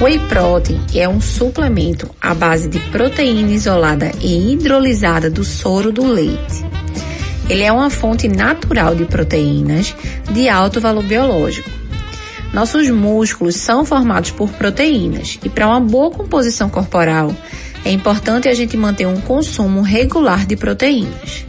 Whey 0.00 0.18
Protein 0.28 0.80
é 0.94 1.08
um 1.08 1.20
suplemento 1.20 2.08
à 2.20 2.32
base 2.32 2.68
de 2.68 2.78
proteína 2.90 3.50
isolada 3.50 4.12
e 4.20 4.52
hidrolisada 4.52 5.28
do 5.28 5.42
soro 5.42 5.90
do 5.90 6.06
leite. 6.06 6.64
Ele 7.50 7.64
é 7.64 7.72
uma 7.72 7.90
fonte 7.90 8.28
natural 8.28 8.94
de 8.94 9.04
proteínas 9.04 9.94
de 10.30 10.48
alto 10.48 10.80
valor 10.80 11.02
biológico. 11.02 11.68
Nossos 12.52 12.88
músculos 12.88 13.56
são 13.56 13.84
formados 13.84 14.30
por 14.30 14.50
proteínas 14.50 15.40
e 15.42 15.48
para 15.48 15.66
uma 15.66 15.80
boa 15.80 16.12
composição 16.12 16.70
corporal 16.70 17.34
é 17.84 17.90
importante 17.90 18.48
a 18.48 18.54
gente 18.54 18.76
manter 18.76 19.06
um 19.06 19.20
consumo 19.20 19.82
regular 19.82 20.46
de 20.46 20.54
proteínas. 20.56 21.44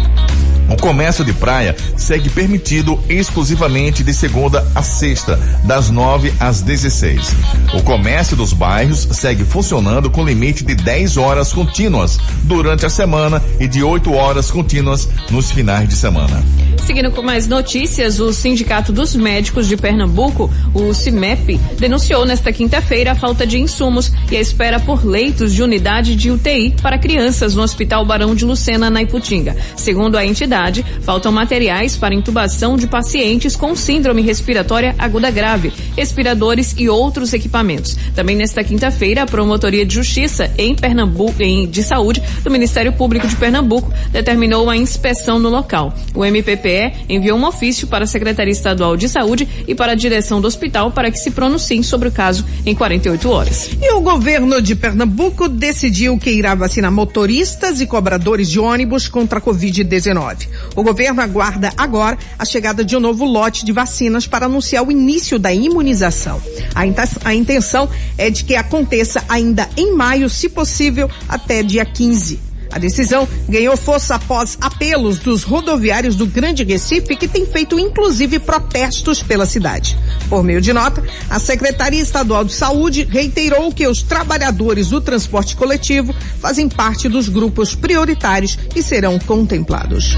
o 0.69 0.77
comércio 0.77 1.25
de 1.25 1.33
praia 1.33 1.75
segue 1.97 2.29
permitido 2.29 2.99
exclusivamente 3.09 4.03
de 4.03 4.13
segunda 4.13 4.65
a 4.75 4.83
sexta, 4.83 5.39
das 5.63 5.89
9 5.89 6.33
às 6.39 6.61
16. 6.61 7.35
O 7.73 7.83
comércio 7.83 8.35
dos 8.35 8.53
bairros 8.53 9.07
segue 9.11 9.43
funcionando 9.43 10.09
com 10.09 10.25
limite 10.25 10.63
de 10.63 10.75
10 10.75 11.17
horas 11.17 11.51
contínuas 11.51 12.19
durante 12.43 12.85
a 12.85 12.89
semana 12.89 13.41
e 13.59 13.67
de 13.67 13.83
8 13.83 14.11
horas 14.13 14.51
contínuas 14.51 15.07
nos 15.29 15.51
finais 15.51 15.87
de 15.87 15.95
semana. 15.95 16.43
Seguindo 16.85 17.11
com 17.11 17.21
mais 17.21 17.47
notícias, 17.47 18.19
o 18.19 18.33
Sindicato 18.33 18.91
dos 18.91 19.15
Médicos 19.15 19.67
de 19.67 19.77
Pernambuco, 19.77 20.49
o 20.73 20.93
CIMEP, 20.93 21.59
denunciou 21.77 22.25
nesta 22.25 22.51
quinta-feira 22.51 23.11
a 23.11 23.15
falta 23.15 23.45
de 23.45 23.59
insumos 23.59 24.11
e 24.31 24.35
a 24.35 24.41
espera 24.41 24.79
por 24.79 25.05
leitos 25.05 25.53
de 25.53 25.61
unidade 25.61 26.15
de 26.15 26.31
UTI 26.31 26.75
para 26.81 26.97
crianças 26.97 27.53
no 27.53 27.61
Hospital 27.61 28.05
Barão 28.05 28.33
de 28.33 28.43
Lucena, 28.43 28.89
na 28.89 29.03
Iputinga. 29.03 29.55
Segundo 29.75 30.17
a 30.17 30.25
entidade, 30.25 30.58
faltam 31.01 31.31
materiais 31.31 31.95
para 31.95 32.13
intubação 32.13 32.75
de 32.75 32.87
pacientes 32.87 33.55
com 33.55 33.75
síndrome 33.75 34.21
respiratória 34.21 34.93
aguda 34.97 35.31
grave, 35.31 35.71
respiradores 35.95 36.75
e 36.77 36.89
outros 36.89 37.33
equipamentos. 37.33 37.97
Também 38.13 38.35
nesta 38.35 38.63
quinta-feira, 38.63 39.23
a 39.23 39.25
Promotoria 39.25 39.85
de 39.85 39.95
Justiça 39.95 40.51
em 40.57 40.75
Pernambuco, 40.75 41.41
em, 41.41 41.67
de 41.67 41.81
Saúde 41.83 42.21
do 42.43 42.51
Ministério 42.51 42.91
Público 42.91 43.27
de 43.27 43.35
Pernambuco 43.35 43.91
determinou 44.11 44.69
a 44.69 44.75
inspeção 44.75 45.39
no 45.39 45.49
local. 45.49 45.93
O 46.13 46.25
MPPE 46.25 47.05
enviou 47.07 47.37
um 47.37 47.45
ofício 47.45 47.87
para 47.87 48.03
a 48.03 48.07
Secretaria 48.07 48.51
Estadual 48.51 48.97
de 48.97 49.07
Saúde 49.07 49.47
e 49.67 49.73
para 49.73 49.93
a 49.93 49.95
direção 49.95 50.41
do 50.41 50.47
hospital 50.47 50.91
para 50.91 51.09
que 51.09 51.17
se 51.17 51.31
pronunciem 51.31 51.81
sobre 51.81 52.09
o 52.09 52.11
caso 52.11 52.45
em 52.65 52.75
48 52.75 53.29
horas. 53.29 53.69
E 53.81 53.93
o 53.93 54.01
governo 54.01 54.61
de 54.61 54.75
Pernambuco 54.75 55.47
decidiu 55.47 56.17
que 56.17 56.29
irá 56.29 56.53
vacinar 56.55 56.91
motoristas 56.91 57.79
e 57.79 57.85
cobradores 57.85 58.49
de 58.49 58.59
ônibus 58.59 59.07
contra 59.07 59.39
a 59.39 59.41
Covid-19. 59.41 60.48
O 60.75 60.83
governo 60.83 61.21
aguarda 61.21 61.71
agora 61.77 62.17
a 62.37 62.45
chegada 62.45 62.83
de 62.83 62.95
um 62.95 62.99
novo 62.99 63.25
lote 63.25 63.65
de 63.65 63.71
vacinas 63.71 64.27
para 64.27 64.45
anunciar 64.45 64.85
o 64.85 64.91
início 64.91 65.37
da 65.39 65.53
imunização. 65.53 66.41
A, 66.75 67.33
intenção 67.33 67.89
é 68.17 68.29
de 68.29 68.43
que 68.43 68.55
aconteça 68.55 69.23
ainda 69.27 69.69
em 69.75 69.95
maio, 69.95 70.29
se 70.29 70.49
possível, 70.49 71.09
até 71.27 71.63
dia 71.63 71.85
15. 71.85 72.48
A 72.71 72.77
decisão 72.77 73.27
ganhou 73.47 73.75
força 73.75 74.15
após 74.15 74.57
apelos 74.61 75.19
dos 75.19 75.43
rodoviários 75.43 76.15
do 76.15 76.25
Grande 76.25 76.63
Recife, 76.63 77.15
que 77.15 77.27
tem 77.27 77.45
feito 77.45 77.79
inclusive 77.79 78.39
protestos 78.39 79.21
pela 79.21 79.45
cidade. 79.45 79.97
Por 80.29 80.43
meio 80.43 80.61
de 80.61 80.71
nota, 80.71 81.03
a 81.29 81.39
Secretaria 81.39 82.01
Estadual 82.01 82.43
de 82.43 82.53
Saúde 82.53 83.07
reiterou 83.09 83.71
que 83.71 83.87
os 83.87 84.03
trabalhadores 84.03 84.87
do 84.89 85.01
transporte 85.01 85.55
coletivo 85.55 86.13
fazem 86.39 86.69
parte 86.69 87.09
dos 87.09 87.27
grupos 87.27 87.73
prioritários 87.75 88.57
e 88.75 88.83
serão 88.83 89.17
contemplados. 89.19 90.17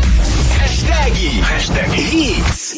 Hashtag, 0.58 1.28
hashtag 1.42 2.02
hits. 2.02 2.71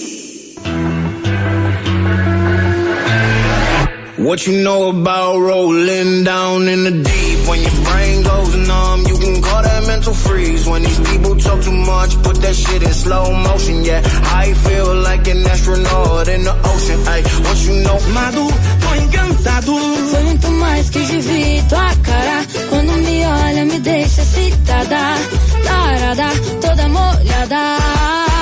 What 4.23 4.47
you 4.47 4.63
know 4.63 4.87
about 4.89 5.37
rolling 5.37 6.23
down 6.23 6.69
in 6.69 6.85
the 6.85 6.91
deep? 6.91 7.39
When 7.49 7.59
your 7.59 7.77
brain 7.83 8.23
goes 8.23 8.55
numb, 8.55 9.01
you 9.05 9.17
can 9.19 9.41
call 9.41 9.61
that 9.61 9.85
mental 9.85 10.13
freeze. 10.13 10.65
When 10.65 10.81
these 10.81 10.99
people 11.11 11.35
talk 11.35 11.61
too 11.61 11.73
much, 11.73 12.15
put 12.23 12.37
that 12.37 12.55
shit 12.55 12.83
in 12.83 12.93
slow 12.93 13.33
motion, 13.33 13.83
yeah. 13.83 14.01
I 14.41 14.53
feel 14.53 14.95
like 14.95 15.27
an 15.27 15.45
astronaut 15.45 16.27
in 16.29 16.43
the 16.45 16.55
ocean, 16.71 16.99
ay. 17.13 17.21
What 17.43 17.57
you 17.67 17.75
know? 17.83 17.99
Madu, 18.15 18.47
tô 18.83 18.89
encantado. 19.03 19.73
Foi 20.11 20.23
muito 20.23 20.51
mais 20.51 20.89
que 20.89 21.05
te 21.05 21.19
vi 21.19 21.63
tua 21.67 21.93
cara. 22.01 22.45
Quando 22.69 22.93
me 23.03 23.25
olha, 23.25 23.65
me 23.65 23.79
deixa 23.79 24.21
excitada. 24.21 25.17
Tarada, 25.65 26.29
toda 26.61 26.87
molhada. 26.87 28.32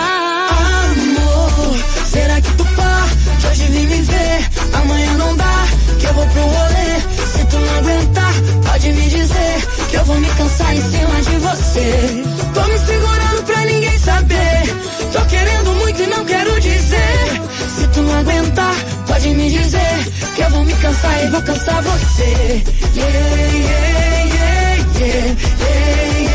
Será 2.11 2.41
que 2.41 2.51
tu 2.57 2.65
pá? 2.75 3.07
De 3.39 3.47
hoje 3.47 3.63
vem 3.71 3.87
me 3.87 4.01
ver, 4.01 4.49
amanhã 4.73 5.13
não 5.17 5.37
dá. 5.37 5.65
Que 5.97 6.05
eu 6.07 6.13
vou 6.13 6.27
pro 6.27 6.41
rolê. 6.41 6.91
Se 7.33 7.45
tu 7.45 7.57
não 7.57 7.77
aguentar, 7.77 8.33
pode 8.65 8.91
me 8.91 9.09
dizer. 9.09 9.55
Que 9.89 9.95
eu 9.95 10.05
vou 10.05 10.17
me 10.17 10.27
cansar 10.27 10.75
em 10.75 10.81
cima 10.81 11.21
de 11.21 11.37
você. 11.37 12.23
Tô 12.53 12.63
me 12.63 12.79
segurando 12.79 13.43
pra 13.45 13.65
ninguém 13.65 13.97
saber. 13.99 14.75
Tô 15.13 15.21
querendo 15.25 15.73
muito 15.75 16.01
e 16.01 16.07
não 16.07 16.25
quero 16.25 16.59
dizer. 16.59 17.41
Se 17.77 17.87
tu 17.87 18.01
não 18.01 18.19
aguentar, 18.19 18.75
pode 19.07 19.29
me 19.29 19.49
dizer. 19.49 20.11
Que 20.35 20.41
eu 20.41 20.49
vou 20.49 20.65
me 20.65 20.73
cansar 20.73 21.23
e 21.23 21.27
vou 21.29 21.41
cansar 21.43 21.81
você. 21.81 22.63
Yeah, 22.93 23.17
yeah, 23.19 23.55
yeah, 23.55 24.25
yeah, 24.35 24.97
yeah, 24.99 25.35
yeah. 25.61 26.30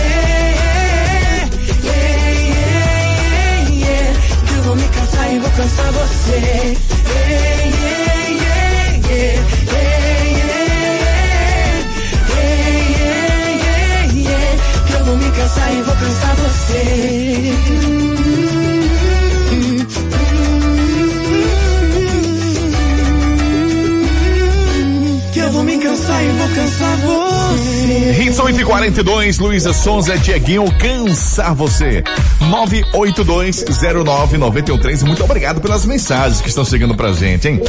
Vou 4.66 4.74
me 4.74 4.88
cansar 4.88 5.32
e 5.32 5.38
vou 5.38 5.50
cansar 5.50 5.92
você. 5.92 6.32
Yeah, 6.32 6.74
yeah, 7.46 8.00
yeah, 8.42 8.64
yeah. 9.08 9.36
Yeah, 9.36 9.94
yeah, 12.90 13.14
yeah, 13.64 14.28
yeah. 14.28 14.52
Que 14.86 14.92
eu 14.92 15.04
vou 15.04 15.16
me 15.16 15.30
cansar 15.30 15.72
e 15.72 15.82
vou 15.82 15.96
cansar 15.96 16.36
você. 16.36 16.82
Que 25.32 25.38
eu 25.38 25.50
vou 25.52 25.62
me 25.62 25.78
cansar 25.78 26.24
e 26.24 26.28
vou 26.28 26.48
cansar 26.48 26.96
você. 26.96 27.45
Hits 27.86 28.40
8 28.40 28.60
e 28.60 28.64
42, 28.64 29.38
Luísa 29.38 29.72
Sonza, 29.72 30.18
Dieguinho, 30.18 30.64
cansar 30.72 31.54
você. 31.54 32.02
982099113. 32.92 35.06
Muito 35.06 35.22
obrigado 35.22 35.60
pelas 35.60 35.86
mensagens 35.86 36.40
que 36.40 36.48
estão 36.48 36.64
chegando 36.64 36.96
pra 36.96 37.12
gente, 37.12 37.46
hein? 37.46 37.60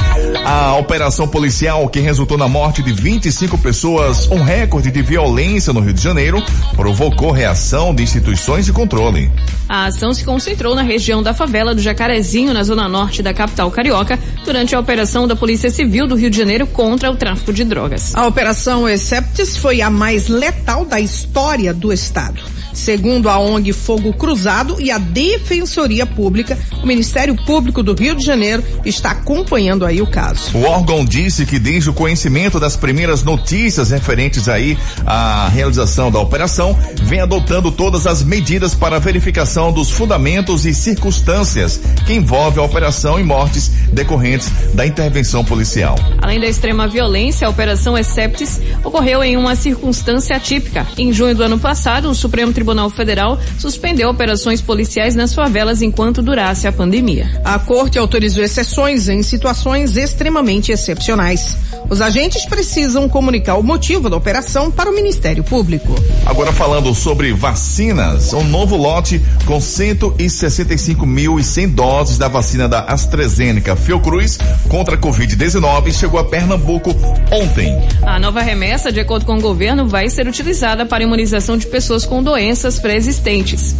A 0.44 0.76
operação 0.76 1.28
policial 1.28 1.88
que 1.88 2.00
resultou 2.00 2.36
na 2.36 2.48
morte 2.48 2.82
de 2.82 2.92
25 2.92 3.60
pessoas, 3.60 4.28
um 4.32 4.42
recorde 4.42 4.90
de 4.90 5.04
violência 5.04 5.72
no 5.72 5.82
Rio 5.82 5.94
de 5.94 6.02
Janeiro, 6.02 6.44
provocou 6.76 7.30
reação 7.30 7.94
de 7.94 8.02
instituições 8.02 8.66
de 8.66 8.74
controle. 8.74 9.30
A 9.70 9.86
ação 9.86 10.16
se 10.16 10.24
concentrou 10.24 10.74
na 10.74 10.82
região 10.82 11.22
da 11.22 11.34
favela 11.34 11.76
do 11.76 11.82
Jacarezinho, 11.82 12.54
na 12.54 12.64
zona 12.64 12.90
norte 12.90 13.22
da 13.22 13.36
capital 13.36 13.70
carioca, 13.70 14.18
durante 14.44 14.74
a 14.74 14.80
operação 14.80 15.28
da 15.28 15.36
Polícia 15.36 15.70
Civil 15.70 16.08
do 16.08 16.16
Rio 16.16 16.32
de 16.32 16.38
Janeiro 16.38 16.66
contra 16.66 17.12
o 17.12 17.16
tráfico 17.16 17.54
de 17.54 17.64
drogas. 17.64 18.16
A 18.16 18.26
Operação 18.26 18.90
Exceptis 18.90 19.58
foi 19.58 19.80
a 19.82 19.92
mais 19.92 20.07
letal 20.30 20.86
da 20.86 21.00
história 21.00 21.74
do 21.74 21.91
Estado. 21.91 22.41
Segundo 22.78 23.28
a 23.28 23.40
ONG 23.40 23.74
Fogo 23.74 24.13
Cruzado 24.13 24.80
e 24.80 24.92
a 24.92 25.00
Defensoria 25.00 26.06
Pública, 26.06 26.58
o 26.82 26.86
Ministério 26.86 27.36
Público 27.36 27.82
do 27.82 27.96
Rio 27.96 28.16
de 28.16 28.24
Janeiro 28.24 28.63
está 28.86 29.12
acompanhando 29.12 29.84
aí 29.84 30.00
o 30.00 30.06
caso. 30.06 30.56
O 30.56 30.63
órgão 30.63 31.04
disse 31.04 31.44
que 31.46 31.58
desde 31.58 31.90
o 31.90 31.94
conhecimento 31.94 32.60
das 32.60 32.78
primeiras 32.78 33.24
notícias 33.24 33.90
referentes 33.90 34.48
aí 34.48 34.78
à 35.06 35.50
realização 35.50 36.12
da 36.12 36.20
operação, 36.20 36.78
vem 37.02 37.20
adotando 37.20 37.72
todas 37.72 38.06
as 38.06 38.22
medidas 38.22 38.76
para 38.76 38.98
a 38.98 39.00
verificação 39.00 39.74
dos 39.74 39.90
fundamentos 39.90 40.63
e 40.63 40.74
circunstâncias 40.74 41.82
que 42.06 42.13
envolvem 42.13 42.63
a 42.63 42.66
operação 42.66 43.20
e 43.20 43.24
mortes 43.24 43.70
decorrentes 43.92 44.52
da 44.76 44.86
intervenção 44.86 45.44
policial. 45.44 45.96
Além 46.22 46.40
da 46.40 46.48
extrema 46.48 46.88
violência, 46.88 47.48
a 47.48 47.50
Operação 47.50 47.98
Exceptis 47.98 48.62
ocorreu 48.84 49.24
em 49.24 49.36
uma 49.36 49.56
circunstância 49.56 50.36
atípica. 50.36 50.86
Em 50.96 51.12
junho 51.12 51.34
do 51.34 51.42
ano 51.42 51.58
passado, 51.58 52.10
o 52.10 52.16
Supremo 52.16 52.54
Tribunal 52.54 52.67
Federal 52.90 53.40
suspendeu 53.58 54.10
operações 54.10 54.62
policiais 54.62 55.16
nas 55.16 55.34
favelas 55.34 55.82
enquanto 55.82 56.22
durasse 56.22 56.68
a 56.68 56.72
pandemia. 56.72 57.42
A 57.44 57.58
corte 57.58 57.98
autorizou 57.98 58.44
exceções 58.44 59.08
em 59.08 59.24
situações 59.24 59.96
extremamente 59.96 60.72
excepcionais. 60.72 61.56
Os 61.90 62.02
agentes 62.02 62.46
precisam 62.46 63.08
comunicar 63.08 63.56
o 63.56 63.64
motivo 63.64 64.10
da 64.10 64.18
operação 64.18 64.70
para 64.70 64.90
o 64.90 64.94
Ministério 64.94 65.44
Público. 65.44 65.96
Agora 66.26 66.52
falando 66.52 66.94
sobre 66.94 67.32
vacinas, 67.32 68.34
um 68.34 68.44
novo 68.44 68.76
lote 68.76 69.22
com 69.46 69.60
165.100 69.60 71.74
doses 71.74 72.18
da 72.18 72.28
vacina 72.28 72.68
da 72.68 72.82
AstraZeneca 72.82 73.78
Fiocruz 73.78 74.38
contra 74.68 74.96
a 74.96 74.98
Covid-19 74.98 75.94
chegou 75.94 76.20
a 76.20 76.26
Pernambuco 76.26 76.94
ontem. 77.32 77.74
A 78.02 78.20
nova 78.20 78.42
remessa, 78.42 78.92
de 78.92 79.00
acordo 79.00 79.26
com 79.26 79.38
o 79.38 79.42
governo, 79.42 79.88
vai 79.88 80.10
ser 80.10 80.28
utilizada 80.28 80.86
para 80.86 81.04
imunização 81.04 81.58
de 81.58 81.68
pessoas 81.68 82.06
com 82.06 82.22
doenças 82.22 82.57
pré-existentes. 82.80 83.76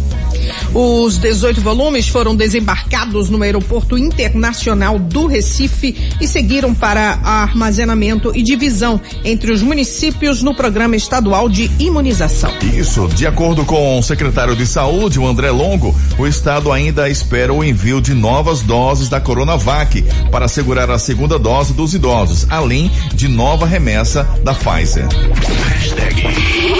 Os 0.74 1.18
18 1.18 1.60
volumes 1.60 2.08
foram 2.08 2.36
desembarcados 2.36 3.28
no 3.30 3.42
Aeroporto 3.42 3.96
Internacional 3.96 4.98
do 4.98 5.26
Recife 5.26 5.96
e 6.20 6.26
seguiram 6.26 6.74
para 6.74 7.18
armazenamento 7.24 8.32
e 8.34 8.42
divisão 8.42 9.00
entre 9.24 9.52
os 9.52 9.62
municípios 9.62 10.42
no 10.42 10.54
Programa 10.54 10.96
Estadual 10.96 11.48
de 11.48 11.70
Imunização. 11.78 12.52
Isso, 12.76 13.08
de 13.08 13.26
acordo 13.26 13.64
com 13.64 13.98
o 13.98 14.02
secretário 14.02 14.54
de 14.54 14.66
Saúde, 14.66 15.18
o 15.18 15.26
André 15.26 15.50
Longo, 15.50 15.94
o 16.18 16.26
estado 16.26 16.70
ainda 16.70 17.08
espera 17.08 17.52
o 17.52 17.64
envio 17.64 18.00
de 18.00 18.14
novas 18.14 18.60
doses 18.62 19.08
da 19.08 19.20
Coronavac 19.20 20.02
para 20.30 20.44
assegurar 20.44 20.90
a 20.90 20.98
segunda 20.98 21.38
dose 21.38 21.72
dos 21.72 21.94
idosos, 21.94 22.46
além 22.50 22.90
de 23.14 23.28
nova 23.28 23.66
remessa 23.66 24.24
da 24.44 24.54
Pfizer. 24.54 25.06
Hashtag. 25.68 26.57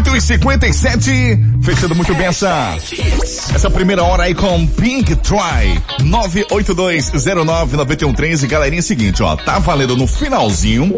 8 0.00 0.16
e 0.16 0.20
57, 0.22 1.38
fechando 1.62 1.94
muito 1.94 2.14
bem 2.14 2.28
essa, 2.28 2.74
essa 3.54 3.68
primeira 3.68 4.02
hora 4.02 4.22
aí 4.22 4.34
com 4.34 4.66
Pink 4.66 5.14
Try, 5.16 5.78
982099113. 6.00 8.46
Galerinha, 8.46 8.80
seguinte, 8.80 9.22
ó, 9.22 9.36
tá 9.36 9.58
valendo 9.58 9.94
no 9.98 10.06
finalzinho 10.06 10.96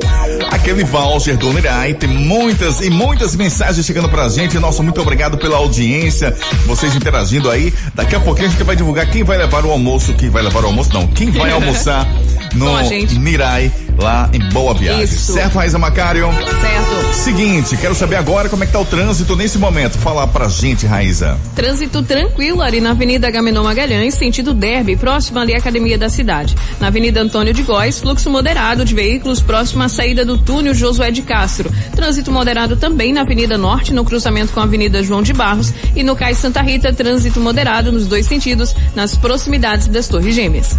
aquele 0.53 0.85
voucher 0.85 1.37
do 1.37 1.53
Nirai. 1.53 1.95
Tem 1.95 2.09
muitas 2.09 2.81
e 2.81 2.91
muitas 2.91 3.35
mensagens 3.35 3.85
chegando 3.85 4.09
pra 4.09 4.29
gente. 4.29 4.57
Nosso 4.61 4.85
muito 4.85 5.01
obrigado 5.01 5.37
pela 5.37 5.57
audiência, 5.57 6.33
vocês 6.65 6.95
interagindo 6.95 7.51
aí. 7.51 7.75
Daqui 7.97 8.15
a 8.15 8.21
pouquinho 8.21 8.47
a 8.47 8.51
gente 8.53 8.63
vai 8.63 8.77
divulgar 8.77 9.11
quem 9.11 9.25
vai 9.25 9.37
levar 9.37 9.65
o 9.65 9.73
almoço, 9.73 10.15
quem 10.15 10.31
vai 10.31 10.45
levar 10.45 10.63
o 10.63 10.67
almoço, 10.67 10.95
não, 10.95 11.09
quem 11.09 11.29
vai 11.33 11.51
almoçar 11.55 12.07
no. 12.55 12.81
Nirai, 13.19 13.73
lá 13.99 14.29
em 14.33 14.41
Boa 14.51 14.75
Viagem. 14.75 15.05
Isso. 15.05 15.33
Certo, 15.33 15.55
Raíza 15.55 15.79
Macário? 15.79 16.29
Certo. 16.33 17.15
Seguinte, 17.15 17.77
quero 17.77 17.95
saber 17.95 18.17
agora 18.17 18.49
como 18.49 18.65
é 18.65 18.67
que 18.67 18.73
tá 18.73 18.81
o 18.81 18.85
trânsito 18.85 19.37
nesse 19.37 19.59
momento. 19.59 19.99
Fala 19.99 20.27
pra 20.27 20.49
gente, 20.49 20.87
Raíza. 20.87 21.39
Trânsito 21.55 22.03
tranquilo 22.03 22.63
ali 22.63 22.81
na 22.81 22.91
Avenida 22.91 23.31
Gamenon 23.31 23.63
Magalhães, 23.63 24.15
sentido 24.15 24.55
Derby, 24.55 24.97
próximo 24.97 25.39
ali 25.39 25.55
à 25.55 25.59
Academia 25.59 25.97
da 25.97 26.09
Cidade. 26.09 26.55
Na 26.81 26.89
Avenida 26.89 27.21
Antônio 27.21 27.53
de 27.53 27.63
Góes, 27.63 28.01
fluxo 28.01 28.29
moderado 28.31 28.85
de 28.85 28.95
veículos 28.95 29.41
próximo 29.41 29.83
à 29.83 29.89
saída 29.89 30.25
do 30.25 30.39
túnel 30.39 30.75
Josué 30.75 31.11
de 31.11 31.23
Castro. 31.23 31.71
Trânsito 31.95 32.33
moderado 32.33 32.77
também 32.77 33.13
na 33.13 33.23
Avenida 33.23 33.57
Norte, 33.57 33.93
no 33.93 34.05
cruzamento 34.05 34.53
com 34.53 34.61
a 34.61 34.65
Avenida 34.65 35.03
João 35.03 35.23
de 35.23 35.33
Barros. 35.33 35.73
E 35.95 36.03
no 36.03 36.17
Cais 36.17 36.39
Santa 36.39 36.63
Rita, 36.63 36.93
trânsito 36.93 37.41
moderado 37.41 37.93
nos 37.93 38.07
dois 38.07 38.27
sentidos, 38.27 38.75
nas 38.95 39.15
proximidades 39.17 39.87
das 39.87 40.09
Torres 40.09 40.35
Gêmeas. 40.35 40.77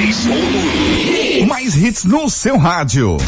103. 0.00 1.46
Mais 1.46 1.76
hits 1.76 2.04
no 2.04 2.30
seu 2.30 2.56
rádio. 2.56 3.18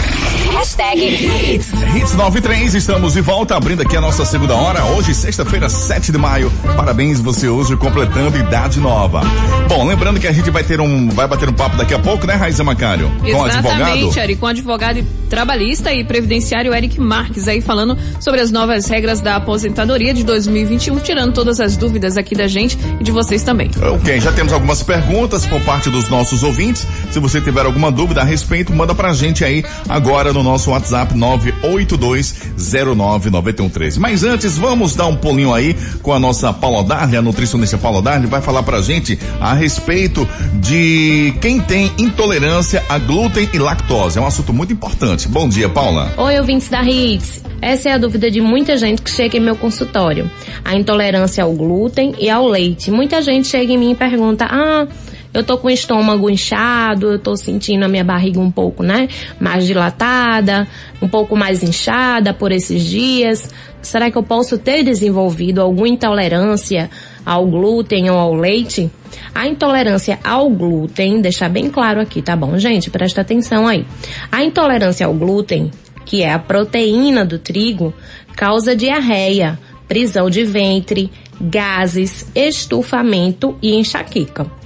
Hashtag 0.53 1.01
Hits. 1.03 1.71
Hits 1.95 2.15
93, 2.15 2.75
estamos 2.75 3.13
de 3.13 3.21
volta, 3.21 3.57
abrindo 3.57 3.83
aqui 3.83 3.97
a 3.97 4.01
nossa 4.01 4.25
segunda 4.25 4.55
hora. 4.55 4.85
Hoje, 4.85 5.15
sexta-feira, 5.15 5.69
7 5.69 6.13
de 6.13 6.19
maio. 6.19 6.51
Parabéns, 6.77 7.21
você 7.21 7.49
hoje 7.49 7.77
completando 7.77 8.37
idade 8.39 8.81
nova. 8.81 9.23
Bom, 9.69 9.87
lembrando 9.87 10.19
que 10.19 10.27
a 10.27 10.33
gente 10.33 10.51
vai 10.51 10.65
ter 10.65 10.81
um, 10.81 11.09
vai 11.11 11.27
bater 11.27 11.49
um 11.49 11.53
papo 11.53 11.77
daqui 11.77 11.95
a 11.95 11.99
pouco, 11.99 12.27
né, 12.27 12.35
Raíssa 12.35 12.65
Macário? 12.65 13.11
Com. 13.21 13.47
Exatamente, 13.47 14.19
Eric, 14.19 14.41
com 14.41 14.47
o 14.47 14.49
advogado 14.49 15.05
trabalhista 15.29 15.93
e 15.93 16.05
previdenciário 16.05 16.75
Eric 16.75 17.01
Marques 17.01 17.49
aí 17.49 17.63
falando 17.63 17.97
sobre 18.21 18.41
as 18.41 18.51
novas 18.51 18.87
regras 18.87 19.23
da 19.23 19.37
aposentadoria 19.37 20.13
de 20.13 20.25
2021, 20.25 20.99
tirando 20.99 21.33
todas 21.33 21.59
as 21.59 21.77
dúvidas 21.77 22.19
aqui 22.19 22.35
da 22.35 22.47
gente 22.47 22.77
e 23.01 23.05
de 23.05 23.11
vocês 23.11 23.43
também. 23.43 23.71
Ok, 23.81 24.21
já 24.21 24.31
temos 24.33 24.53
algumas 24.53 24.83
perguntas 24.83 25.47
por 25.47 25.61
parte 25.63 25.89
dos 25.89 26.09
nossos 26.11 26.43
ouvintes. 26.43 26.62
Se 27.11 27.19
você 27.19 27.41
tiver 27.41 27.67
alguma 27.67 27.91
dúvida 27.91 28.21
a 28.21 28.25
respeito, 28.25 28.73
manda 28.73 28.95
pra 28.95 29.13
gente 29.13 29.45
aí 29.45 29.65
agora 29.89 30.33
no 30.33 30.43
nosso 30.43 30.71
WhatsApp 30.71 31.15
982099113. 31.15 33.99
Mas 33.99 34.23
antes, 34.23 34.57
vamos 34.57 34.95
dar 34.95 35.07
um 35.07 35.17
pulinho 35.17 35.53
aí 35.53 35.77
com 36.03 36.13
a 36.13 36.21
nossa 36.21 36.53
Paula 36.53 36.85
Darli, 36.85 37.17
a 37.17 37.23
nutricionista 37.23 37.77
Paula 37.77 38.01
Darli, 38.01 38.27
vai 38.27 38.41
falar 38.41 38.63
pra 38.63 38.81
gente 38.81 39.19
a 39.41 39.55
respeito 39.55 40.29
de 40.61 41.35
quem 41.41 41.61
tem 41.61 41.91
intolerância 41.99 42.85
a 42.89 42.99
glúten 42.99 43.49
e 43.53 43.59
lactose. 43.59 44.19
É 44.19 44.21
um 44.21 44.27
assunto 44.27 44.53
muito 44.53 44.73
importante. 44.73 45.29
Bom 45.29 45.49
dia, 45.49 45.69
Paula. 45.69 46.13
Oi, 46.17 46.39
ouvintes 46.39 46.69
da 46.69 46.83
Hits. 46.83 47.43
Essa 47.61 47.91
é 47.91 47.93
a 47.93 47.99
dúvida 47.99 48.29
de 48.29 48.41
muita 48.41 48.77
gente 48.77 49.03
que 49.03 49.11
chega 49.11 49.37
em 49.37 49.41
meu 49.41 49.55
consultório. 49.55 50.29
A 50.65 50.75
intolerância 50.75 51.45
ao 51.45 51.53
glúten 51.53 52.13
e 52.19 52.29
ao 52.29 52.49
leite. 52.49 52.91
Muita 52.91 53.23
gente 53.23 53.47
chega 53.47 53.73
em 53.73 53.79
mim 53.79 53.93
e 53.93 53.95
pergunta: 53.95 54.47
"Ah, 54.51 54.89
eu 55.35 55.43
tô 55.43 55.57
com 55.59 55.69
o 55.69 55.71
estômago 55.71 56.29
inchado, 56.29 57.13
eu 57.13 57.19
tô 57.19 57.37
sentindo 57.37 57.85
a 57.85 57.89
minha 57.89 58.05
barriga 58.05 58.41
um 58.41 58.51
pouco, 58.51 58.83
né, 58.83 59.09
mais 59.41 59.67
dilatada, 59.67 60.69
um 61.01 61.09
pouco 61.09 61.37
mais 61.37 61.63
inchada 61.63 62.35
por 62.35 62.53
esses 62.53 62.83
dias. 62.83 63.51
Será 63.81 64.11
que 64.11 64.17
eu 64.17 64.23
posso 64.23 64.59
ter 64.59 64.85
desenvolvido 64.85 65.61
alguma 65.61 65.89
intolerância 65.89 66.89
ao 67.25 67.47
glúten 67.47 68.11
ou 68.11 68.19
ao 68.19 68.35
leite?" 68.35 68.91
A 69.35 69.47
intolerância 69.47 70.19
ao 70.23 70.51
glúten, 70.51 71.21
deixar 71.21 71.49
bem 71.49 71.71
claro 71.71 72.01
aqui, 72.01 72.21
tá 72.21 72.37
bom, 72.37 72.59
gente? 72.59 72.91
Presta 72.91 73.23
atenção 73.23 73.67
aí. 73.67 73.87
A 74.31 74.45
intolerância 74.45 75.07
ao 75.07 75.15
glúten, 75.15 75.71
que 76.05 76.23
é 76.23 76.33
a 76.33 76.39
proteína 76.39 77.25
do 77.25 77.39
trigo, 77.39 77.95
causa 78.37 78.77
diarreia, 78.77 79.59
prisão 79.89 80.29
de 80.29 80.45
ventre, 80.45 81.11
gases, 81.41 82.27
estufamento 82.35 83.57
e 83.63 83.75
enxaqueca. 83.75 84.62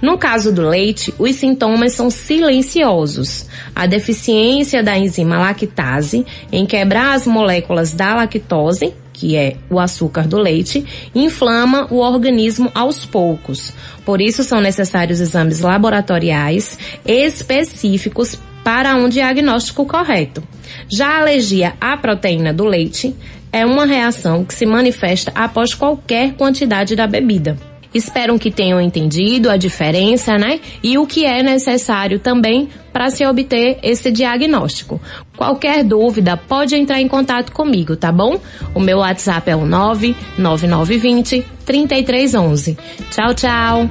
No 0.00 0.18
caso 0.18 0.52
do 0.52 0.68
leite, 0.68 1.14
os 1.18 1.36
sintomas 1.36 1.92
são 1.92 2.10
silenciosos. 2.10 3.46
A 3.74 3.86
deficiência 3.86 4.82
da 4.82 4.96
enzima 4.96 5.38
lactase 5.38 6.24
em 6.50 6.66
quebrar 6.66 7.14
as 7.14 7.26
moléculas 7.26 7.92
da 7.92 8.14
lactose, 8.14 8.94
que 9.12 9.34
é 9.36 9.56
o 9.70 9.78
açúcar 9.78 10.26
do 10.26 10.38
leite, 10.38 10.84
inflama 11.14 11.86
o 11.90 11.98
organismo 11.98 12.70
aos 12.74 13.06
poucos. 13.06 13.72
Por 14.04 14.20
isso 14.20 14.44
são 14.44 14.60
necessários 14.60 15.20
exames 15.20 15.60
laboratoriais 15.60 16.78
específicos 17.04 18.38
para 18.62 18.96
um 18.96 19.08
diagnóstico 19.08 19.86
correto. 19.86 20.42
Já 20.90 21.08
a 21.08 21.20
alergia 21.20 21.74
à 21.80 21.96
proteína 21.96 22.52
do 22.52 22.64
leite 22.64 23.14
é 23.52 23.64
uma 23.64 23.86
reação 23.86 24.44
que 24.44 24.52
se 24.52 24.66
manifesta 24.66 25.32
após 25.34 25.72
qualquer 25.72 26.34
quantidade 26.34 26.94
da 26.94 27.06
bebida. 27.06 27.56
Espero 27.96 28.38
que 28.38 28.50
tenham 28.50 28.78
entendido 28.78 29.48
a 29.48 29.56
diferença, 29.56 30.36
né? 30.36 30.60
E 30.82 30.98
o 30.98 31.06
que 31.06 31.24
é 31.24 31.42
necessário 31.42 32.18
também 32.18 32.68
para 32.92 33.08
se 33.10 33.24
obter 33.24 33.78
esse 33.82 34.10
diagnóstico. 34.10 35.00
Qualquer 35.36 35.82
dúvida 35.82 36.36
pode 36.36 36.76
entrar 36.76 37.00
em 37.00 37.08
contato 37.08 37.52
comigo, 37.52 37.96
tá 37.96 38.12
bom? 38.12 38.38
O 38.74 38.80
meu 38.80 38.98
WhatsApp 38.98 39.50
é 39.50 39.56
o 39.56 39.64
99920 39.64 41.44
3311. 41.64 42.76
Tchau, 43.10 43.34
tchau. 43.34 43.88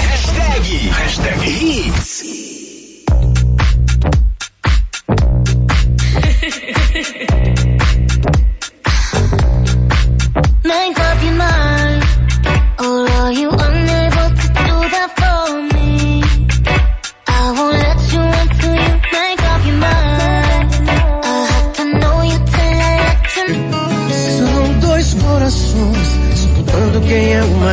Hashtag, 0.00 0.88
hashtag 0.88 1.48
Hits. 1.48 2.17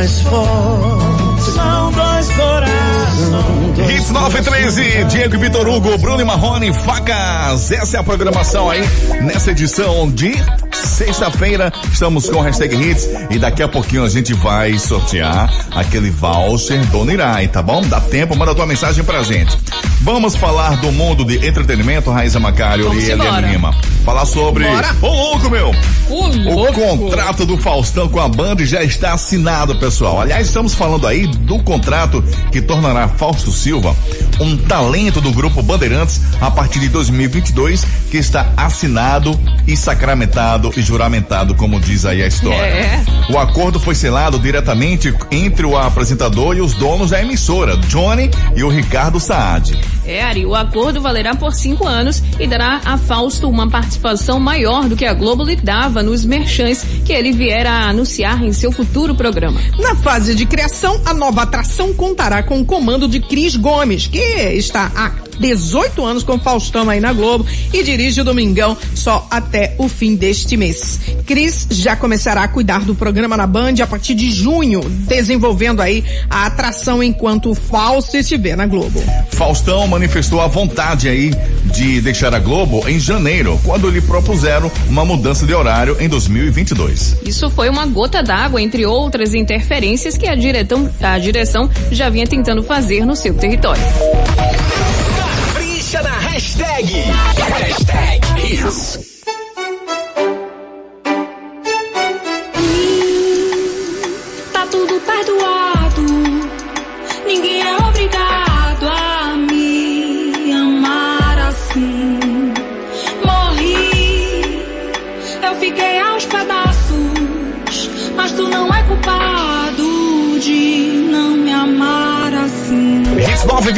Mais 0.06 0.20
forte. 0.20 1.50
São 1.50 1.92
dois 1.92 2.30
corações. 2.30 3.90
Hits 3.90 4.10
913, 4.10 5.04
Diego 5.04 5.34
e 5.34 5.38
Vitor 5.38 5.68
Hugo, 5.68 5.98
Bruno 5.98 6.20
e 6.20 6.24
Marrone, 6.24 6.72
facas. 6.72 7.70
Essa 7.72 7.96
é 7.96 8.00
a 8.00 8.02
programação 8.02 8.70
aí 8.70 8.80
nessa 9.22 9.50
edição 9.50 10.08
de 10.08 10.32
sexta-feira. 10.72 11.72
Estamos 11.92 12.28
com 12.28 12.38
o 12.38 12.40
hashtag 12.40 12.74
Hits 12.74 13.08
e 13.30 13.38
daqui 13.38 13.62
a 13.62 13.68
pouquinho 13.68 14.04
a 14.04 14.08
gente 14.08 14.32
vai 14.34 14.78
sortear 14.78 15.52
aquele 15.72 16.10
voucher 16.10 16.84
Dona 16.86 17.12
Irai, 17.12 17.48
tá 17.48 17.62
bom? 17.62 17.82
Dá 17.82 18.00
tempo, 18.00 18.36
manda 18.36 18.54
tua 18.54 18.66
mensagem 18.66 19.02
pra 19.02 19.22
gente. 19.22 19.56
Vamos 20.06 20.36
falar 20.36 20.76
do 20.76 20.92
mundo 20.92 21.24
de 21.24 21.44
entretenimento, 21.44 22.12
Raíssa 22.12 22.38
Macário 22.38 22.94
e. 22.94 23.10
Eliane 23.10 23.48
Lima. 23.48 23.74
Falar 24.04 24.24
sobre. 24.24 24.62
Bora. 24.62 24.94
Ô 25.02 25.08
louco, 25.08 25.50
meu! 25.50 25.74
O 26.08 26.28
louco. 26.28 26.80
contrato 26.80 27.44
do 27.44 27.58
Faustão 27.58 28.08
com 28.08 28.20
a 28.20 28.28
Band 28.28 28.58
já 28.60 28.84
está 28.84 29.14
assinado, 29.14 29.74
pessoal. 29.80 30.20
Aliás, 30.20 30.46
estamos 30.46 30.74
falando 30.74 31.08
aí 31.08 31.26
do 31.26 31.58
contrato 31.58 32.22
que 32.52 32.62
tornará 32.62 33.08
Fausto 33.08 33.50
Silva 33.50 33.96
um 34.40 34.56
talento 34.56 35.20
do 35.20 35.32
grupo 35.32 35.62
Bandeirantes 35.62 36.20
a 36.40 36.50
partir 36.50 36.80
de 36.80 36.88
2022, 36.88 37.84
que 38.10 38.18
está 38.18 38.52
assinado 38.56 39.38
e 39.66 39.76
sacramentado 39.76 40.72
e 40.76 40.82
juramentado, 40.82 41.54
como 41.54 41.80
diz 41.80 42.04
aí 42.04 42.22
a 42.22 42.26
história. 42.26 42.56
É. 42.56 43.04
O 43.30 43.38
acordo 43.38 43.80
foi 43.80 43.94
selado 43.94 44.38
diretamente 44.38 45.12
entre 45.30 45.66
o 45.66 45.76
apresentador 45.76 46.56
e 46.56 46.60
os 46.60 46.74
donos 46.74 47.10
da 47.10 47.20
emissora, 47.20 47.76
Johnny 47.76 48.30
e 48.54 48.62
o 48.62 48.68
Ricardo 48.68 49.18
Saad. 49.18 49.76
É, 50.06 50.22
Ari, 50.22 50.46
o 50.46 50.54
acordo 50.54 51.00
valerá 51.00 51.34
por 51.34 51.52
cinco 51.52 51.86
anos 51.86 52.22
e 52.38 52.46
dará 52.46 52.80
a 52.84 52.96
Fausto 52.96 53.48
uma 53.48 53.68
participação 53.68 54.38
maior 54.38 54.88
do 54.88 54.96
que 54.96 55.04
a 55.04 55.12
Globo 55.12 55.42
lhe 55.42 55.56
dava 55.56 56.02
nos 56.02 56.24
merchants 56.24 56.86
que 57.04 57.12
ele 57.12 57.32
vier 57.32 57.66
a 57.66 57.88
anunciar 57.88 58.42
em 58.44 58.52
seu 58.52 58.70
futuro 58.70 59.14
programa. 59.14 59.60
Na 59.78 59.96
fase 59.96 60.34
de 60.34 60.46
criação, 60.46 61.00
a 61.04 61.12
nova 61.12 61.42
atração 61.42 61.92
contará 61.92 62.42
com 62.42 62.60
o 62.60 62.64
comando 62.64 63.08
de 63.08 63.20
Cris 63.20 63.56
Gomes, 63.56 64.06
que 64.06 64.18
está 64.18 64.92
há 64.94 65.25
18 65.38 66.04
anos 66.04 66.22
com 66.22 66.38
Faustão 66.38 66.88
aí 66.88 67.00
na 67.00 67.12
Globo 67.12 67.46
e 67.72 67.82
dirige 67.82 68.20
o 68.20 68.24
Domingão 68.24 68.76
só 68.94 69.26
até 69.30 69.74
o 69.78 69.88
fim 69.88 70.14
deste 70.14 70.56
mês. 70.56 71.00
Cris 71.26 71.66
já 71.70 71.96
começará 71.96 72.42
a 72.42 72.48
cuidar 72.48 72.80
do 72.80 72.94
programa 72.94 73.36
na 73.36 73.46
Band 73.46 73.74
a 73.82 73.86
partir 73.86 74.14
de 74.14 74.30
junho, 74.30 74.80
desenvolvendo 74.80 75.80
aí 75.80 76.04
a 76.28 76.46
atração 76.46 77.02
enquanto 77.02 77.50
o 77.50 77.54
Fausto 77.54 78.16
estiver 78.16 78.56
na 78.56 78.66
Globo. 78.66 79.02
Faustão 79.30 79.86
manifestou 79.86 80.40
a 80.40 80.46
vontade 80.46 81.08
aí 81.08 81.32
de 81.74 82.00
deixar 82.00 82.34
a 82.34 82.38
Globo 82.38 82.88
em 82.88 82.98
janeiro, 82.98 83.60
quando 83.64 83.90
lhe 83.90 84.00
propuseram 84.00 84.70
uma 84.88 85.04
mudança 85.04 85.46
de 85.46 85.54
horário 85.54 85.96
em 86.00 86.08
2022. 86.08 87.18
Isso 87.24 87.50
foi 87.50 87.68
uma 87.68 87.86
gota 87.86 88.22
d'água, 88.22 88.62
entre 88.62 88.86
outras 88.86 89.34
interferências 89.34 90.16
que 90.16 90.26
a, 90.26 90.34
diretão, 90.34 90.88
a 91.00 91.18
direção 91.18 91.68
já 91.90 92.08
vinha 92.08 92.26
tentando 92.26 92.62
fazer 92.62 93.04
no 93.04 93.16
seu 93.16 93.34
território. 93.34 93.82
Capricha 95.86 96.02
na 96.02 96.10
hashtag. 96.10 96.84
Hashtag 96.84 98.24
Hits. 98.36 99.15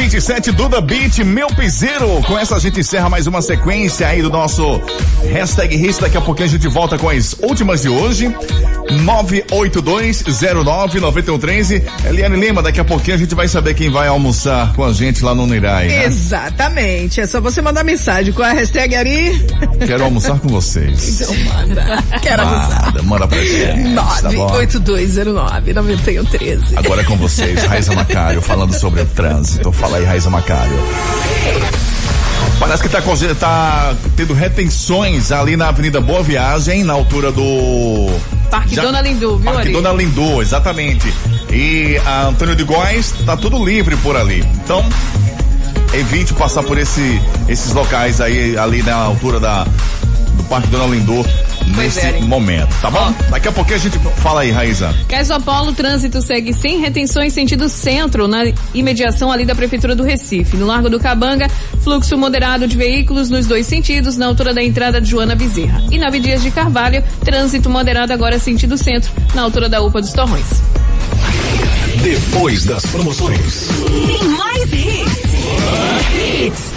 927 0.09 0.51
Duda 0.53 0.81
Beat, 0.81 1.19
meu 1.19 1.45
piseiro. 1.47 2.07
Com 2.23 2.35
essa 2.35 2.55
a 2.55 2.59
gente 2.59 2.79
encerra 2.79 3.09
mais 3.09 3.27
uma 3.27 3.43
sequência 3.43 4.07
aí 4.07 4.23
do 4.23 4.29
nosso 4.31 4.81
hashtag 5.31 5.75
Hits. 5.75 5.99
Daqui 5.99 6.17
a 6.17 6.21
pouquinho 6.21 6.47
a 6.47 6.49
gente 6.49 6.67
volta 6.67 6.97
com 6.97 7.09
as 7.09 7.35
últimas 7.39 7.83
de 7.83 7.89
hoje. 7.89 8.33
982099113. 8.91 11.83
Eliane 12.05 12.39
Lima, 12.39 12.61
daqui 12.61 12.79
a 12.79 12.85
pouquinho 12.85 13.15
a 13.15 13.19
gente 13.19 13.33
vai 13.35 13.47
saber 13.47 13.73
quem 13.73 13.89
vai 13.89 14.07
almoçar 14.07 14.73
com 14.73 14.83
a 14.83 14.93
gente 14.93 15.23
lá 15.23 15.33
no 15.35 15.47
Nirai, 15.47 15.87
né? 15.87 16.05
Exatamente. 16.05 17.21
É 17.21 17.27
só 17.27 17.41
você 17.41 17.61
mandar 17.61 17.83
mensagem 17.83 18.33
com 18.33 18.41
a 18.41 18.51
hashtag 18.51 18.95
Ari. 18.95 19.45
Quero 19.85 20.03
almoçar 20.03 20.39
com 20.39 20.47
vocês. 20.47 21.21
Então 21.21 21.35
manda. 21.45 22.03
Quero 22.21 22.41
almoçar. 22.41 22.85
Manda, 22.85 23.03
manda 23.03 23.27
pra 23.27 23.43
gente. 23.43 23.93
Tá 23.95 24.31
bom? 24.31 24.47
982099113. 24.59 26.59
Agora 26.75 27.01
é 27.01 27.03
com 27.03 27.17
vocês, 27.17 27.63
Raiza 27.63 27.93
Macário, 27.93 28.41
falando 28.41 28.73
sobre 28.73 29.01
o 29.01 29.05
trânsito. 29.05 29.71
Fala 29.71 29.97
aí, 29.97 30.05
Raiza 30.05 30.29
Macário. 30.29 30.79
Parece 32.59 32.83
que 32.83 32.89
tá, 32.89 33.01
tá 33.39 33.95
tendo 34.17 34.33
retenções 34.33 35.31
ali 35.31 35.55
na 35.55 35.69
Avenida 35.69 36.01
Boa 36.01 36.21
Viagem, 36.21 36.83
na 36.83 36.91
altura 36.93 37.31
do. 37.31 38.07
Parque 38.49 38.75
Já- 38.75 38.81
Dona 38.83 39.01
Lindu, 39.01 39.37
viu, 39.37 39.45
Parque 39.45 39.61
Ari? 39.61 39.71
Dona 39.71 39.91
Lindu, 39.93 40.41
exatamente. 40.41 41.13
E 41.51 41.99
a 42.05 42.27
Antônio 42.27 42.55
de 42.55 42.63
Góes, 42.63 43.13
tá 43.25 43.35
tudo 43.37 43.63
livre 43.63 43.95
por 43.97 44.15
ali. 44.15 44.39
Então, 44.63 44.83
evite 45.93 46.33
passar 46.33 46.63
por 46.63 46.77
esse, 46.77 47.21
esses 47.47 47.73
locais 47.73 48.21
aí, 48.21 48.57
ali 48.57 48.83
na 48.83 48.95
altura 48.95 49.39
da, 49.39 49.63
do 49.63 50.43
Parque 50.49 50.67
Dona 50.67 50.85
Lindu, 50.95 51.25
Pois 51.73 51.95
nesse 51.95 52.07
é, 52.07 52.21
momento, 52.21 52.69
tá 52.81 52.89
bom? 52.89 53.13
Daqui 53.29 53.47
a 53.47 53.51
pouquinho 53.51 53.75
a 53.77 53.79
gente 53.79 53.99
fala 54.17 54.41
aí, 54.41 54.51
Raíza. 54.51 54.93
Caisopolo, 55.07 55.71
trânsito 55.73 56.21
segue 56.21 56.53
sem 56.53 56.79
retenções 56.79 57.33
sentido 57.33 57.69
centro, 57.69 58.27
na 58.27 58.51
imediação 58.73 59.31
ali 59.31 59.45
da 59.45 59.55
Prefeitura 59.55 59.95
do 59.95 60.03
Recife. 60.03 60.57
No 60.57 60.65
Largo 60.65 60.89
do 60.89 60.99
Cabanga, 60.99 61.47
fluxo 61.83 62.17
moderado 62.17 62.67
de 62.67 62.75
veículos 62.77 63.29
nos 63.29 63.47
dois 63.47 63.65
sentidos, 63.65 64.17
na 64.17 64.25
altura 64.25 64.53
da 64.53 64.63
entrada 64.63 64.99
de 64.99 65.09
Joana 65.09 65.35
Bezerra. 65.35 65.83
E 65.91 65.97
na 65.97 66.07
Abdias 66.07 66.41
de 66.41 66.51
Carvalho, 66.51 67.03
trânsito 67.23 67.69
moderado 67.69 68.11
agora 68.11 68.39
sentido 68.39 68.77
centro, 68.77 69.11
na 69.33 69.43
altura 69.43 69.69
da 69.69 69.81
UPA 69.81 70.01
dos 70.01 70.11
Torrões. 70.11 70.61
Depois 72.01 72.65
das 72.65 72.85
promoções. 72.85 73.67
Tem 74.07 74.23
mais 74.29 74.73
hits. 74.73 75.19
Hits. 76.15 76.69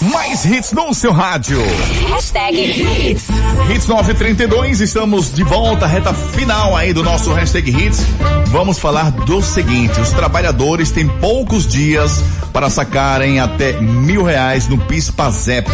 Mais 0.00 0.44
hits 0.44 0.72
no 0.72 0.92
seu 0.92 1.12
rádio. 1.12 1.60
Hashtag 2.08 2.58
hits. 2.58 3.28
Hits 3.70 3.86
932, 3.86 4.80
estamos 4.80 5.32
de 5.32 5.44
volta, 5.44 5.86
reta 5.86 6.12
final 6.12 6.76
aí 6.76 6.92
do 6.92 7.02
nosso 7.02 7.32
hashtag 7.32 7.70
Hits. 7.70 8.00
Vamos 8.46 8.78
falar 8.78 9.10
do 9.10 9.40
seguinte: 9.40 10.00
os 10.00 10.10
trabalhadores 10.10 10.90
têm 10.90 11.06
poucos 11.06 11.66
dias 11.66 12.22
para 12.52 12.68
sacarem 12.68 13.38
até 13.38 13.80
mil 13.80 14.24
reais 14.24 14.68
no 14.68 14.78
PIS-PASEP. 14.78 15.70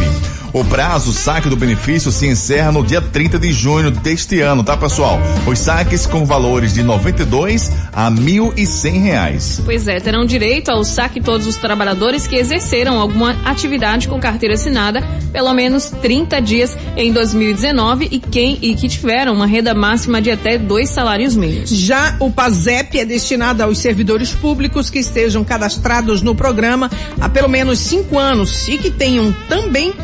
O 0.59 0.65
prazo 0.65 1.13
saque 1.13 1.49
do 1.49 1.55
benefício 1.55 2.11
se 2.11 2.27
encerra 2.27 2.73
no 2.73 2.85
dia 2.85 3.01
30 3.01 3.39
de 3.39 3.53
junho 3.53 3.93
deste 3.93 4.41
ano, 4.41 4.65
tá 4.65 4.77
pessoal? 4.77 5.17
Os 5.47 5.57
saques 5.57 6.05
com 6.05 6.25
valores 6.25 6.75
de 6.75 6.83
92 6.83 7.71
a 7.93 8.11
mil 8.11 8.53
e 8.57 8.67
cem 8.67 8.99
reais. 8.99 9.63
Pois 9.65 9.87
é, 9.87 10.01
terão 10.01 10.25
direito 10.25 10.71
ao 10.71 10.83
saque 10.83 11.21
todos 11.21 11.47
os 11.47 11.55
trabalhadores 11.55 12.27
que 12.27 12.35
exerceram 12.35 12.99
alguma 12.99 13.37
atividade 13.45 14.09
com 14.09 14.19
carteira 14.19 14.57
assinada 14.57 15.01
pelo 15.33 15.53
menos 15.55 15.91
30 15.91 16.41
dias 16.41 16.77
em 16.97 17.13
2019 17.13 18.09
e 18.11 18.19
quem 18.19 18.59
e 18.61 18.75
que 18.75 18.89
tiveram 18.89 19.35
uma 19.35 19.47
renda 19.47 19.75
máxima 19.75 20.21
de 20.21 20.31
até 20.31 20.59
dois 20.59 20.89
salários 20.89 21.37
mínimos. 21.37 21.71
Já 21.71 22.17
o 22.19 22.31
PASEP 22.31 22.99
é 22.99 23.05
destinado 23.05 23.63
aos 23.63 23.79
servidores 23.79 24.33
públicos 24.33 24.91
que 24.91 24.99
estejam 24.99 25.45
cadastrados 25.45 26.23
no 26.23 26.35
programa 26.35 26.91
há 27.21 27.29
pelo 27.29 27.49
menos 27.49 27.79
cinco 27.79 28.19
anos 28.19 28.67
e 28.69 28.79
que 28.79 28.91
tenham 28.91 29.33
também 29.49 29.95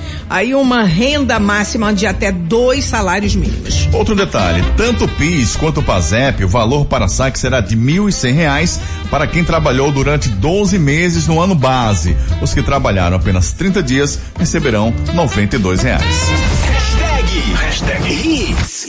aí 0.44 0.54
uma 0.54 0.84
renda 0.84 1.40
máxima 1.40 1.92
de 1.92 2.06
até 2.06 2.30
dois 2.30 2.84
salários 2.84 3.34
mínimos. 3.34 3.88
Outro 3.92 4.14
detalhe, 4.14 4.62
tanto 4.76 5.04
o 5.04 5.08
PIS 5.08 5.56
quanto 5.56 5.80
o 5.80 5.82
PASEP, 5.82 6.44
o 6.44 6.48
valor 6.48 6.84
para 6.84 7.08
saque 7.08 7.38
será 7.38 7.60
de 7.60 7.74
mil 7.74 8.08
e 8.08 8.12
cem 8.12 8.34
reais 8.34 8.78
para 9.10 9.26
quem 9.26 9.42
trabalhou 9.42 9.90
durante 9.90 10.28
12 10.28 10.78
meses 10.78 11.26
no 11.26 11.40
ano 11.40 11.54
base. 11.54 12.14
Os 12.42 12.52
que 12.52 12.62
trabalharam 12.62 13.16
apenas 13.16 13.52
30 13.52 13.82
dias 13.82 14.20
receberão 14.38 14.92
92 15.14 15.82
reais. 15.82 16.04
Hashtag, 16.04 17.38
hashtag 17.56 18.28
hits. 18.28 18.84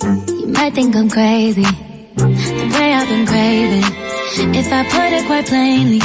You 0.00 0.48
might 0.48 0.74
think 0.74 0.96
I'm 0.96 1.08
crazy, 1.10 1.62
the 2.16 2.78
way 2.78 2.94
I've 2.94 3.08
been 3.08 3.26
craving. 3.26 3.84
If 4.54 4.72
I 4.72 4.84
put 4.84 5.12
it 5.12 5.26
quite 5.26 5.46
plainly, 5.46 5.98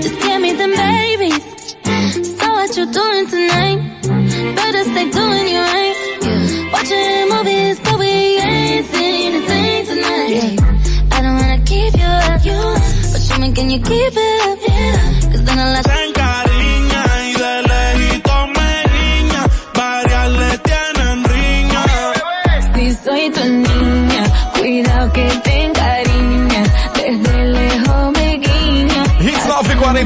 just 0.00 0.20
give 0.20 0.40
me 0.40 0.52
the 0.52 0.68
babies. 0.76 1.56
So 1.86 1.92
what 1.92 2.76
you 2.76 2.84
doing 2.90 3.26
tonight? 3.28 3.78
Better 4.56 4.82
stay 4.90 5.08
doing 5.08 5.46
you 5.54 5.60
right. 5.60 6.70
Watching 6.72 7.28
movies, 7.30 7.78
but 7.78 7.96
we 8.00 8.06
ain't 8.06 8.86
seen 8.86 9.36
a 9.36 9.40
thing 9.46 9.86
tonight. 9.86 10.58
I 11.12 11.22
don't 11.22 11.36
wanna 11.36 11.62
keep 11.64 11.94
you 11.94 12.04
up, 12.04 12.42
but 13.12 13.22
show 13.22 13.38
me 13.38 13.52
can 13.52 13.70
you 13.70 13.78
keep 13.78 14.12
it 14.16 14.46
up? 14.48 14.58
Cause 15.30 15.44
then 15.44 15.58
I'll 15.60 15.72
let 15.74 15.84
Se 15.84 16.06
encariña 16.06 17.04
y 17.22 17.26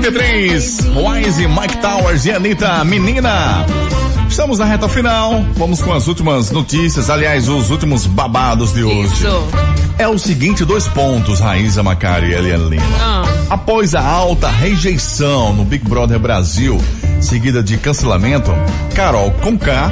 943, 0.01 0.81
Wise, 0.97 1.47
Mike 1.47 1.77
Towers 1.77 2.25
e 2.25 2.33
Anitta, 2.33 2.83
menina. 2.85 3.67
Estamos 4.29 4.59
na 4.59 4.65
reta 4.65 4.89
final, 4.89 5.45
vamos 5.57 5.83
com 5.83 5.93
as 5.93 6.09
últimas 6.09 6.51
notícias, 6.51 7.11
aliás, 7.11 7.49
os 7.49 7.69
últimos 7.69 8.07
babados 8.07 8.73
de 8.73 8.83
hoje. 8.83 9.13
Isso. 9.13 9.49
É 9.99 10.09
o 10.09 10.19
seguinte, 10.19 10.65
dois 10.65 10.89
pontos, 10.89 11.41
Raíza 11.41 11.83
Macari 11.83 12.31
e 12.31 12.33
Eliane 12.33 12.71
Lima. 12.71 12.83
Ah. 12.99 13.25
Após 13.51 13.95
a 13.95 14.03
alta 14.03 14.49
rejeição 14.49 15.53
no 15.53 15.65
Big 15.67 15.87
Brother 15.87 16.19
Brasil, 16.19 16.81
seguida 17.21 17.63
de 17.63 17.77
cancelamento, 17.77 18.51
Carol 18.95 19.31
Conká 19.43 19.91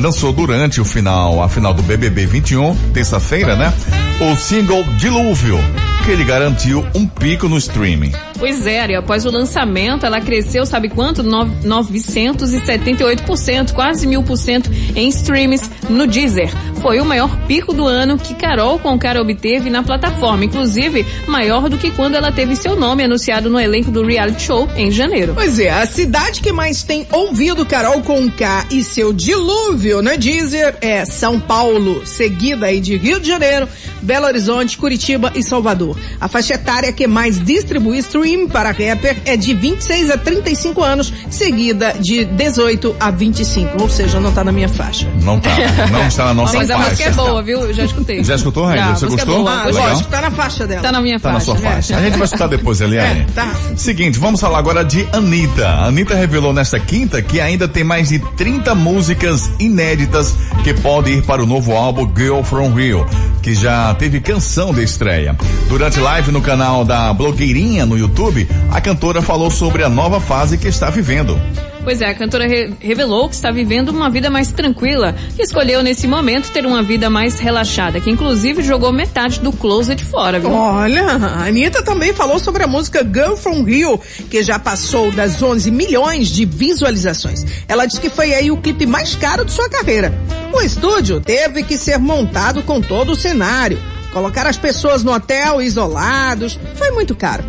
lançou 0.00 0.32
durante 0.32 0.80
o 0.80 0.84
final, 0.84 1.42
a 1.42 1.48
final 1.48 1.74
do 1.74 1.82
BBB 1.82 2.26
21, 2.26 2.74
terça-feira, 2.92 3.56
né? 3.56 3.72
O 4.20 4.34
single 4.36 4.82
Dilúvio, 4.96 5.58
que 6.04 6.10
ele 6.10 6.24
garantiu 6.24 6.84
um 6.94 7.06
pico 7.06 7.48
no 7.48 7.56
streaming. 7.58 8.12
Pois 8.38 8.66
é, 8.66 8.80
Ari, 8.80 8.94
após 8.94 9.24
o 9.24 9.30
lançamento, 9.30 10.04
ela 10.06 10.20
cresceu, 10.20 10.64
sabe 10.66 10.88
quanto? 10.88 11.22
No- 11.22 11.46
978%, 11.64 13.72
quase 13.72 14.06
mil 14.06 14.22
por 14.22 14.36
cento 14.36 14.70
em 14.94 15.08
streams 15.08 15.70
no 15.88 16.06
Deezer. 16.06 16.50
Foi 16.80 17.00
o 17.00 17.04
maior 17.04 17.34
pico 17.46 17.72
do 17.72 17.86
ano 17.86 18.18
que 18.18 18.34
Carol 18.34 18.78
Concara 18.78 19.20
obteve 19.20 19.70
na 19.70 19.82
plataforma, 19.82 20.44
inclusive 20.44 21.04
maior 21.26 21.68
do 21.68 21.78
que 21.78 21.90
quando 21.90 22.14
ela 22.14 22.30
teve 22.30 22.54
seu 22.54 22.76
nome 22.76 23.04
anunciado 23.04 23.50
no 23.50 23.58
elenco 23.58 23.90
do 23.90 24.04
reality 24.04 24.42
show 24.42 24.68
em 24.76 24.90
janeiro. 24.90 25.32
Pois 25.34 25.58
é, 25.58 25.70
a 25.70 25.86
cidade 25.86 26.40
que 26.40 26.52
mais 26.52 26.82
tem 26.82 27.06
ouvido 27.10 27.66
Carol 27.66 28.00
Conká 28.02 28.66
e 28.70 28.82
seu 28.84 29.12
dilúvio 29.12 30.02
na 30.02 30.16
Deezer 30.16 30.76
é 30.80 31.04
São 31.04 31.40
Paulo, 31.40 32.06
seguida 32.06 32.66
aí 32.66 32.80
de 32.80 32.96
Rio 32.96 33.18
de 33.18 33.28
Janeiro, 33.28 33.68
Belo 34.06 34.26
Horizonte, 34.26 34.78
Curitiba 34.78 35.32
e 35.34 35.42
Salvador. 35.42 35.96
A 36.20 36.28
faixa 36.28 36.54
etária 36.54 36.92
que 36.92 37.08
mais 37.08 37.42
distribui 37.44 37.98
stream 37.98 38.46
para 38.48 38.68
rapper 38.70 39.16
é 39.24 39.36
de 39.36 39.52
26 39.52 40.10
a 40.10 40.16
35 40.16 40.80
anos, 40.80 41.12
seguida 41.28 41.92
de 41.98 42.24
18 42.24 42.94
a 43.00 43.10
25, 43.10 43.82
ou 43.82 43.88
seja, 43.90 44.20
não 44.20 44.30
tá 44.30 44.44
na 44.44 44.52
minha 44.52 44.68
faixa. 44.68 45.08
Não 45.22 45.40
tá, 45.40 45.50
não 45.90 46.06
está 46.06 46.26
na 46.26 46.34
nossa 46.34 46.56
Mas 46.56 46.70
a 46.70 46.76
faixa. 46.76 46.90
música 46.90 47.08
é 47.08 47.12
boa, 47.12 47.42
viu? 47.42 47.60
Eu 47.62 47.74
já 47.74 47.84
escutei. 47.84 48.22
Já 48.22 48.36
escutou, 48.36 48.64
Raíssa? 48.64 48.94
Você 48.94 49.04
música 49.06 49.22
é 49.22 49.24
gostou? 49.24 49.42
boa, 49.44 49.56
Ah, 49.56 49.68
lógico, 49.88 50.08
tá 50.10 50.20
na 50.20 50.30
faixa 50.30 50.66
dela. 50.68 50.82
Tá 50.82 50.92
na 50.92 51.00
minha 51.00 51.18
Tá 51.18 51.32
na 51.32 51.40
faixa. 51.40 51.44
sua 51.46 51.56
faixa. 51.56 51.96
A 51.96 52.00
gente 52.02 52.14
vai 52.16 52.24
escutar 52.26 52.46
depois, 52.46 52.80
Eliane. 52.86 53.22
É, 53.22 53.26
tá. 53.34 53.52
Seguinte, 53.76 54.18
vamos 54.20 54.40
falar 54.40 54.58
agora 54.58 54.84
de 54.84 55.04
Anitta. 55.12 55.66
A 55.66 55.86
Anitta 55.86 56.14
revelou 56.14 56.52
nesta 56.52 56.78
quinta 56.78 57.20
que 57.20 57.40
ainda 57.40 57.66
tem 57.66 57.82
mais 57.82 58.08
de 58.10 58.20
30 58.36 58.72
músicas 58.74 59.50
inéditas 59.58 60.34
que 60.62 60.72
podem 60.74 61.14
ir 61.18 61.22
para 61.22 61.42
o 61.42 61.46
novo 61.46 61.72
álbum 61.72 62.08
Girl 62.16 62.42
From 62.42 62.72
Rio, 62.72 63.04
que 63.42 63.54
já 63.54 63.94
teve 63.96 64.20
canção 64.20 64.72
de 64.72 64.82
estreia. 64.82 65.36
Durante 65.68 65.98
live 65.98 66.30
no 66.30 66.40
canal 66.40 66.84
da 66.84 67.12
Blogueirinha 67.12 67.84
no 67.84 67.98
YouTube, 67.98 68.46
a 68.70 68.80
cantora 68.80 69.22
falou 69.22 69.50
sobre 69.50 69.82
a 69.82 69.88
nova 69.88 70.20
fase 70.20 70.58
que 70.58 70.68
está 70.68 70.90
vivendo. 70.90 71.40
Pois 71.86 72.00
é, 72.00 72.06
a 72.10 72.14
cantora 72.14 72.48
re- 72.48 72.72
revelou 72.80 73.28
que 73.28 73.36
está 73.36 73.52
vivendo 73.52 73.90
uma 73.90 74.10
vida 74.10 74.28
mais 74.28 74.50
tranquila, 74.50 75.14
que 75.36 75.42
escolheu 75.42 75.84
nesse 75.84 76.08
momento 76.08 76.50
ter 76.50 76.66
uma 76.66 76.82
vida 76.82 77.08
mais 77.08 77.38
relaxada, 77.38 78.00
que 78.00 78.10
inclusive 78.10 78.60
jogou 78.60 78.92
metade 78.92 79.38
do 79.38 79.52
closet 79.52 80.02
fora, 80.04 80.40
viu? 80.40 80.50
Olha, 80.52 81.04
a 81.12 81.44
Anitta 81.46 81.84
também 81.84 82.12
falou 82.12 82.40
sobre 82.40 82.64
a 82.64 82.66
música 82.66 83.04
Girl 83.04 83.36
From 83.36 83.62
Rio, 83.62 84.00
que 84.28 84.42
já 84.42 84.58
passou 84.58 85.12
das 85.12 85.40
11 85.40 85.70
milhões 85.70 86.26
de 86.26 86.44
visualizações. 86.44 87.46
Ela 87.68 87.86
disse 87.86 88.00
que 88.00 88.10
foi 88.10 88.34
aí 88.34 88.50
o 88.50 88.56
clipe 88.56 88.84
mais 88.84 89.14
caro 89.14 89.44
de 89.44 89.52
sua 89.52 89.68
carreira. 89.70 90.12
O 90.52 90.60
estúdio 90.62 91.20
teve 91.20 91.62
que 91.62 91.78
ser 91.78 91.98
montado 92.00 92.64
com 92.64 92.80
todo 92.80 93.12
o 93.12 93.16
cenário. 93.16 93.78
Colocar 94.12 94.44
as 94.48 94.56
pessoas 94.56 95.04
no 95.04 95.12
hotel 95.12 95.62
isolados. 95.62 96.58
Foi 96.74 96.90
muito 96.90 97.14
caro. 97.14 97.44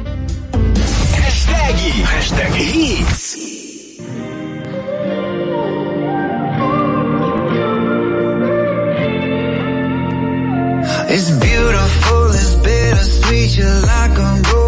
Hashtag, 1.15 1.89
hashtag 2.03 2.61
Hits. 3.01 3.26
It's 11.19 11.31
beautiful, 11.31 12.29
it's 12.29 12.53
bittersweet. 12.53 13.57
You're 13.57 13.81
like 13.81 14.15
a 14.19 14.39
broken 14.43 14.66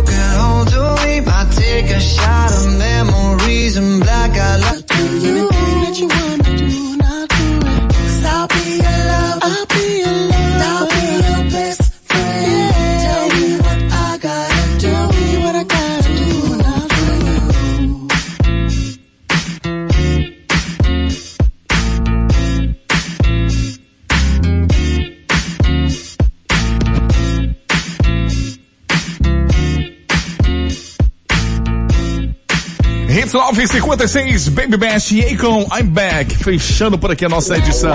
56 33.68 34.50
Baby 34.50 34.78
Best 34.78 35.16
e 35.16 35.34
Akon, 35.34 35.68
I'm 35.78 35.88
Back. 35.88 36.36
Fechando 36.38 36.98
por 36.98 37.12
aqui 37.12 37.26
a 37.26 37.30
nossa 37.30 37.58
edição 37.58 37.94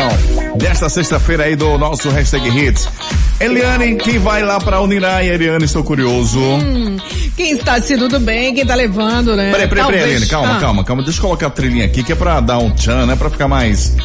desta 0.56 0.88
sexta-feira 0.88 1.44
aí 1.44 1.56
do 1.56 1.78
nosso 1.78 2.08
Hashtag 2.10 2.48
Hits. 2.48 2.88
Eliane, 3.40 3.96
quem 3.96 4.18
vai 4.18 4.42
lá 4.42 4.60
pra 4.60 4.80
Unirai? 4.80 5.28
Eliane, 5.28 5.64
estou 5.64 5.82
curioso. 5.82 6.38
Hum, 6.38 6.96
quem 7.36 7.52
está 7.52 7.80
se 7.80 7.96
tudo 7.96 8.20
bem, 8.20 8.54
quem 8.54 8.66
tá 8.66 8.74
levando, 8.74 9.34
né? 9.36 9.50
Peraí, 9.50 9.68
peraí, 9.68 9.86
peraí, 9.86 10.02
Eliane, 10.02 10.26
calma, 10.26 10.56
ah. 10.56 10.60
calma, 10.60 10.84
calma. 10.84 11.02
Deixa 11.02 11.18
eu 11.18 11.22
colocar 11.22 11.46
a 11.46 11.50
trilhinha 11.50 11.84
aqui 11.84 12.02
que 12.02 12.12
é 12.12 12.16
pra 12.16 12.40
dar 12.40 12.58
um 12.58 12.70
tchan, 12.70 13.06
né? 13.06 13.16
Pra 13.16 13.30
ficar 13.30 13.48
mais, 13.48 13.96